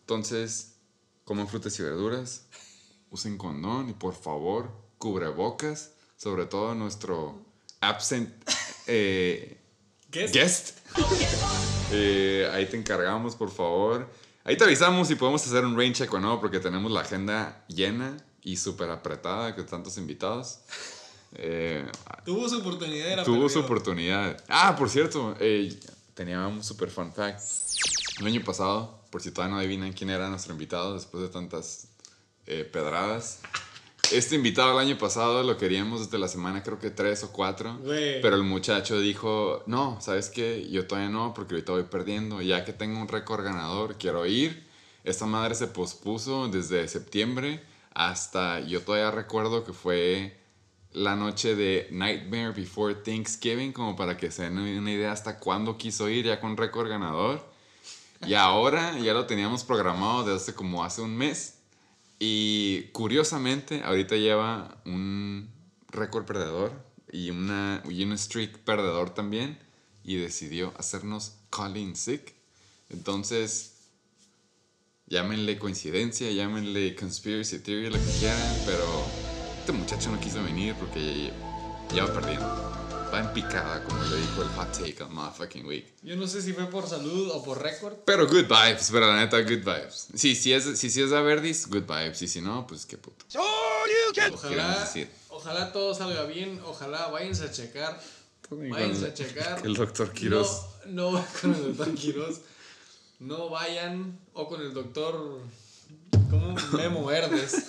Entonces, 0.02 0.68
coman 1.30 1.48
frutas 1.48 1.78
y 1.80 1.84
verduras. 1.84 2.48
Usen 3.12 3.38
condón 3.38 3.88
y 3.88 3.94
por 3.94 4.15
favor, 4.15 4.72
cubrebocas. 4.98 5.92
Sobre 6.18 6.48
todo 6.48 6.74
nuestro 6.74 7.46
absent 7.82 8.34
eh, 8.88 9.62
¿Qué 10.10 10.24
es? 10.26 10.32
guest. 10.32 10.78
Eh, 11.92 12.50
ahí 12.52 12.65
te 12.65 12.78
encargamos, 12.78 13.36
por 13.36 13.52
favor. 13.52 14.10
Ahí 14.44 14.58
te 14.58 14.63
avisamos 14.63 15.08
si 15.08 15.13
podemos 15.13 15.46
hacer 15.46 15.63
un 15.65 15.77
rain 15.77 15.94
check 15.94 16.12
o 16.12 16.19
no, 16.19 16.42
porque 16.42 16.60
tenemos 16.60 16.92
la 16.92 17.02
agenda 17.02 17.63
llena 17.67 18.17
y 18.42 18.58
súper 18.58 18.90
apretada 18.90 19.56
con 19.56 19.67
tantos 19.67 20.00
invitados. 20.00 20.62
Eh, 21.36 21.86
Tuvo 22.25 22.50
su 22.50 22.58
oportunidad 22.58 23.17
la 23.17 23.23
tuvo 23.23 23.36
perdió. 23.42 23.50
su 23.50 23.60
oportunidad. 23.60 24.44
Ah, 24.48 24.75
por 24.75 24.90
cierto, 24.90 25.36
eh, 25.40 25.80
tenía 26.15 26.48
un 26.48 26.63
super 26.63 26.90
fun 26.90 27.13
fact. 27.13 27.40
El 28.19 28.25
año 28.25 28.44
pasado, 28.44 28.98
por 29.10 29.21
si 29.21 29.31
todavía 29.31 29.55
no 29.55 29.60
adivinan 29.60 29.93
quién 29.93 30.10
era 30.10 30.29
nuestro 30.29 30.53
invitado 30.53 30.93
después 30.93 31.23
de 31.23 31.29
tantas 31.29 31.87
eh, 32.45 32.63
pedradas. 32.63 33.41
Este 34.12 34.35
invitado 34.35 34.71
el 34.79 34.87
año 34.87 34.97
pasado 34.97 35.43
lo 35.43 35.57
queríamos 35.57 35.99
desde 35.99 36.17
la 36.17 36.27
semana 36.27 36.63
creo 36.63 36.79
que 36.79 36.89
tres 36.89 37.23
o 37.23 37.31
cuatro. 37.31 37.79
Pero 37.83 38.35
el 38.35 38.43
muchacho 38.43 38.99
dijo, 38.99 39.63
no, 39.67 39.99
¿sabes 40.01 40.29
qué? 40.29 40.67
Yo 40.69 40.87
todavía 40.87 41.10
no, 41.10 41.33
porque 41.35 41.53
ahorita 41.53 41.73
voy 41.73 41.83
perdiendo. 41.83 42.41
Ya 42.41 42.65
que 42.65 42.73
tengo 42.73 42.99
un 42.99 43.07
récord 43.07 43.43
ganador, 43.43 43.97
quiero 43.97 44.25
ir. 44.25 44.67
Esta 45.03 45.27
madre 45.27 45.53
se 45.53 45.67
pospuso 45.67 46.47
desde 46.47 46.87
septiembre 46.87 47.62
hasta, 47.93 48.62
yo 48.62 48.81
todavía 48.81 49.12
recuerdo 49.12 49.63
que 49.63 49.73
fue 49.73 50.39
la 50.91 51.15
noche 51.15 51.55
de 51.55 51.87
Nightmare 51.91 52.51
Before 52.51 52.95
Thanksgiving, 52.95 53.73
como 53.73 53.95
para 53.95 54.17
que 54.17 54.31
se 54.31 54.43
den 54.43 54.57
una 54.57 54.91
idea 54.91 55.12
hasta 55.12 55.39
cuándo 55.39 55.77
quiso 55.77 56.10
ir 56.10 56.25
ya 56.25 56.39
con 56.39 56.57
récord 56.57 56.89
ganador. 56.89 57.48
Y 58.26 58.34
ahora 58.34 58.98
ya 59.00 59.13
lo 59.13 59.26
teníamos 59.26 59.63
programado 59.63 60.24
desde 60.24 60.38
hace 60.38 60.54
como 60.54 60.84
hace 60.84 61.02
un 61.02 61.15
mes. 61.15 61.60
Y 62.20 62.84
curiosamente, 62.92 63.82
ahorita 63.84 64.15
lleva 64.15 64.82
un 64.86 65.50
récord 65.90 66.26
perdedor 66.26 66.72
y, 67.12 67.30
una, 67.30 67.82
y 67.90 68.04
un 68.04 68.17
streak 68.17 68.60
perdedor 68.60 69.12
también. 69.12 69.58
Y 70.04 70.15
decidió 70.15 70.74
hacernos 70.78 71.36
calling 71.50 71.96
sick. 71.96 72.34
Entonces, 72.90 73.76
llámenle 75.08 75.60
coincidencia, 75.60 76.32
llámenle 76.32 76.96
conspiracy 76.96 77.60
theory, 77.60 77.90
lo 77.90 77.98
que 77.98 78.20
quieran. 78.20 78.58
Pero 78.65 78.86
este 79.60 79.72
muchacho 79.72 80.12
no 80.12 80.20
quiso 80.20 80.44
venir 80.44 80.76
porque 80.76 81.32
ya 81.94 82.06
va 82.06 82.13
perdiendo. 82.13 82.79
Va 83.12 83.21
en 83.21 83.33
picada, 83.33 83.83
como 83.83 84.03
le 84.03 84.17
dijo 84.17 84.43
el 84.43 84.49
hot 84.49 84.71
take 84.71 85.01
on 85.01 85.12
motherfucking 85.12 85.65
week. 85.65 85.95
Yo 86.03 86.15
no 86.15 86.27
sé 86.27 86.43
si 86.43 86.53
fue 86.53 86.67
por 86.67 86.87
salud 86.87 87.31
o 87.33 87.43
por 87.43 87.60
récord. 87.60 87.95
Pero 88.05 88.27
good 88.27 88.45
vibes, 88.45 88.89
pero 88.91 89.07
la 89.07 89.15
neta, 89.15 89.41
good 89.41 89.63
vibes. 89.63 90.10
Sí, 90.13 90.35
si 90.35 90.53
es, 90.53 90.77
si, 90.77 90.91
si 90.91 91.01
es 91.01 91.12
a 91.12 91.21
Verdis, 91.21 91.67
good 91.67 91.87
vibes. 91.87 92.21
Y 92.21 92.27
si 92.27 92.39
no, 92.39 92.67
pues 92.67 92.85
qué 92.85 92.97
puto. 92.97 93.25
Ojalá, 94.31 94.91
ojalá 95.29 95.71
todo 95.71 95.95
salga 95.95 96.25
bien. 96.25 96.62
Ojalá 96.63 97.07
váyanse 97.07 97.45
a 97.45 97.51
checar. 97.51 97.99
Váyanse 98.51 99.07
a 99.07 99.13
checar. 99.13 99.62
El 99.65 99.73
doctor 99.73 100.12
Quiroz. 100.13 100.65
No, 100.85 101.12
no 101.13 101.25
con 101.41 101.55
el 101.55 101.75
doctor 101.75 101.95
Quiroz. 101.95 102.41
No 103.19 103.49
vayan. 103.49 104.19
O 104.33 104.47
con 104.47 104.62
el 104.62 104.73
doctor. 104.73 105.41
¿Cómo? 106.29 106.55
Memo 106.73 107.05
Verdes. 107.05 107.67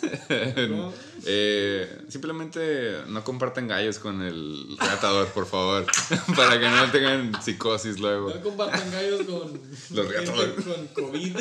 ¿Cómo? 0.69 0.93
Eh, 1.27 2.07
simplemente 2.09 3.03
no 3.09 3.23
compartan 3.23 3.69
gallos 3.69 3.99
con 3.99 4.23
el 4.23 4.75
reatador, 4.79 5.29
por 5.29 5.45
favor. 5.47 5.85
para 6.35 6.59
que 6.59 6.67
no 6.67 6.91
tengan 6.91 7.43
psicosis 7.43 7.99
luego. 8.01 8.31
No 8.31 8.41
compartan 8.41 8.91
gallos 8.91 9.27
con. 9.27 9.61
Los 9.91 10.09
reatadores. 10.09 10.65
Con 10.65 10.87
COVID. 10.89 11.37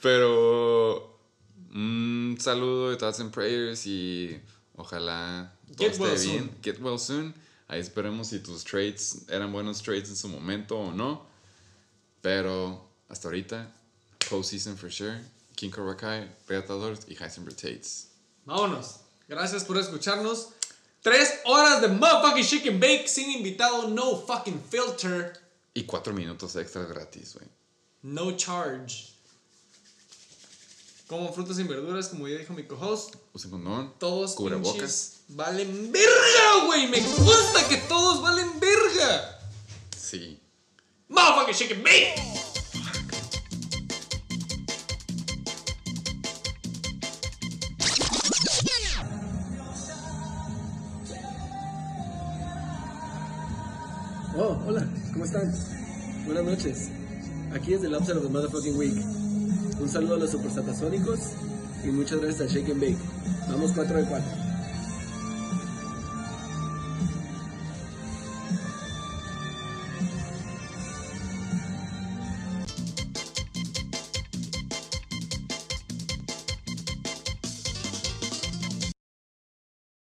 Pero 0.00 1.18
un 1.74 2.38
saludo 2.40 2.90
de 2.90 2.96
thoughts 2.96 3.20
and 3.20 3.30
prayers 3.30 3.86
y 3.86 4.40
ojalá 4.76 5.52
todo 5.66 5.76
Get 5.76 5.92
esté 5.92 6.02
well 6.02 6.14
bien. 6.14 6.38
soon. 6.38 6.50
Get 6.62 6.80
well 6.80 6.98
soon. 6.98 7.34
Ahí 7.68 7.80
esperemos 7.80 8.28
si 8.28 8.38
tus 8.38 8.64
trades 8.64 9.26
eran 9.28 9.52
buenos 9.52 9.82
trades 9.82 10.08
en 10.08 10.16
su 10.16 10.28
momento 10.28 10.78
o 10.78 10.92
no. 10.92 11.26
Pero 12.22 12.88
hasta 13.10 13.28
ahorita, 13.28 13.70
postseason 14.30 14.78
for 14.78 14.90
sure. 14.90 15.20
King 15.56 15.70
Cobra 15.70 15.96
Kai, 15.96 16.28
Predators 16.46 17.00
y 17.08 17.14
Heisenberg 17.22 17.56
Tates. 17.56 18.08
Vámonos. 18.44 18.96
Gracias 19.28 19.64
por 19.64 19.78
escucharnos. 19.78 20.48
Tres 21.02 21.40
horas 21.44 21.80
de 21.80 21.88
motherfucking 21.88 22.44
chicken 22.44 22.80
bake 22.80 23.06
sin 23.08 23.30
invitado, 23.30 23.88
no 23.88 24.16
fucking 24.26 24.60
filter, 24.70 25.38
Y 25.74 25.84
cuatro 25.84 26.12
minutos 26.14 26.54
extras 26.56 26.88
gratis, 26.88 27.34
güey. 27.34 27.46
no 28.02 28.36
charge. 28.36 29.12
Como 31.06 31.30
frutas 31.32 31.58
y 31.58 31.64
verduras, 31.64 32.08
como 32.08 32.26
ya 32.26 32.38
dijo 32.38 32.54
mi 32.54 32.64
co-host, 32.64 33.16
Usen 33.34 33.50
condón. 33.50 33.92
todos 33.98 34.32
Cubrebocas. 34.34 35.20
valen 35.28 35.92
verga, 35.92 36.64
güey. 36.66 36.88
Me 36.88 37.00
gusta 37.00 37.68
que 37.68 37.76
todos 37.88 38.22
valen 38.22 38.58
verga. 38.58 39.40
Sí. 39.96 40.40
Motherfucking 41.08 41.54
chicken 41.54 41.82
bake. 41.82 42.14
Noches. 56.64 56.88
Aquí 57.54 57.74
es 57.74 57.84
el 57.84 57.94
Upside 57.94 58.16
of 58.16 58.22
the 58.24 58.28
Motherfucking 58.28 58.76
Week. 58.76 58.94
Un 59.80 59.88
saludo 59.88 60.14
a 60.14 60.18
los 60.18 60.30
supersatasónicos 60.30 61.20
y 61.84 61.88
muchas 61.88 62.20
gracias 62.20 62.50
a 62.50 62.52
Shake 62.52 62.70
and 62.70 62.80
Bake. 62.80 62.96
Vamos 63.48 63.72
4 63.72 63.96
de 63.96 64.04
4. 64.04 64.53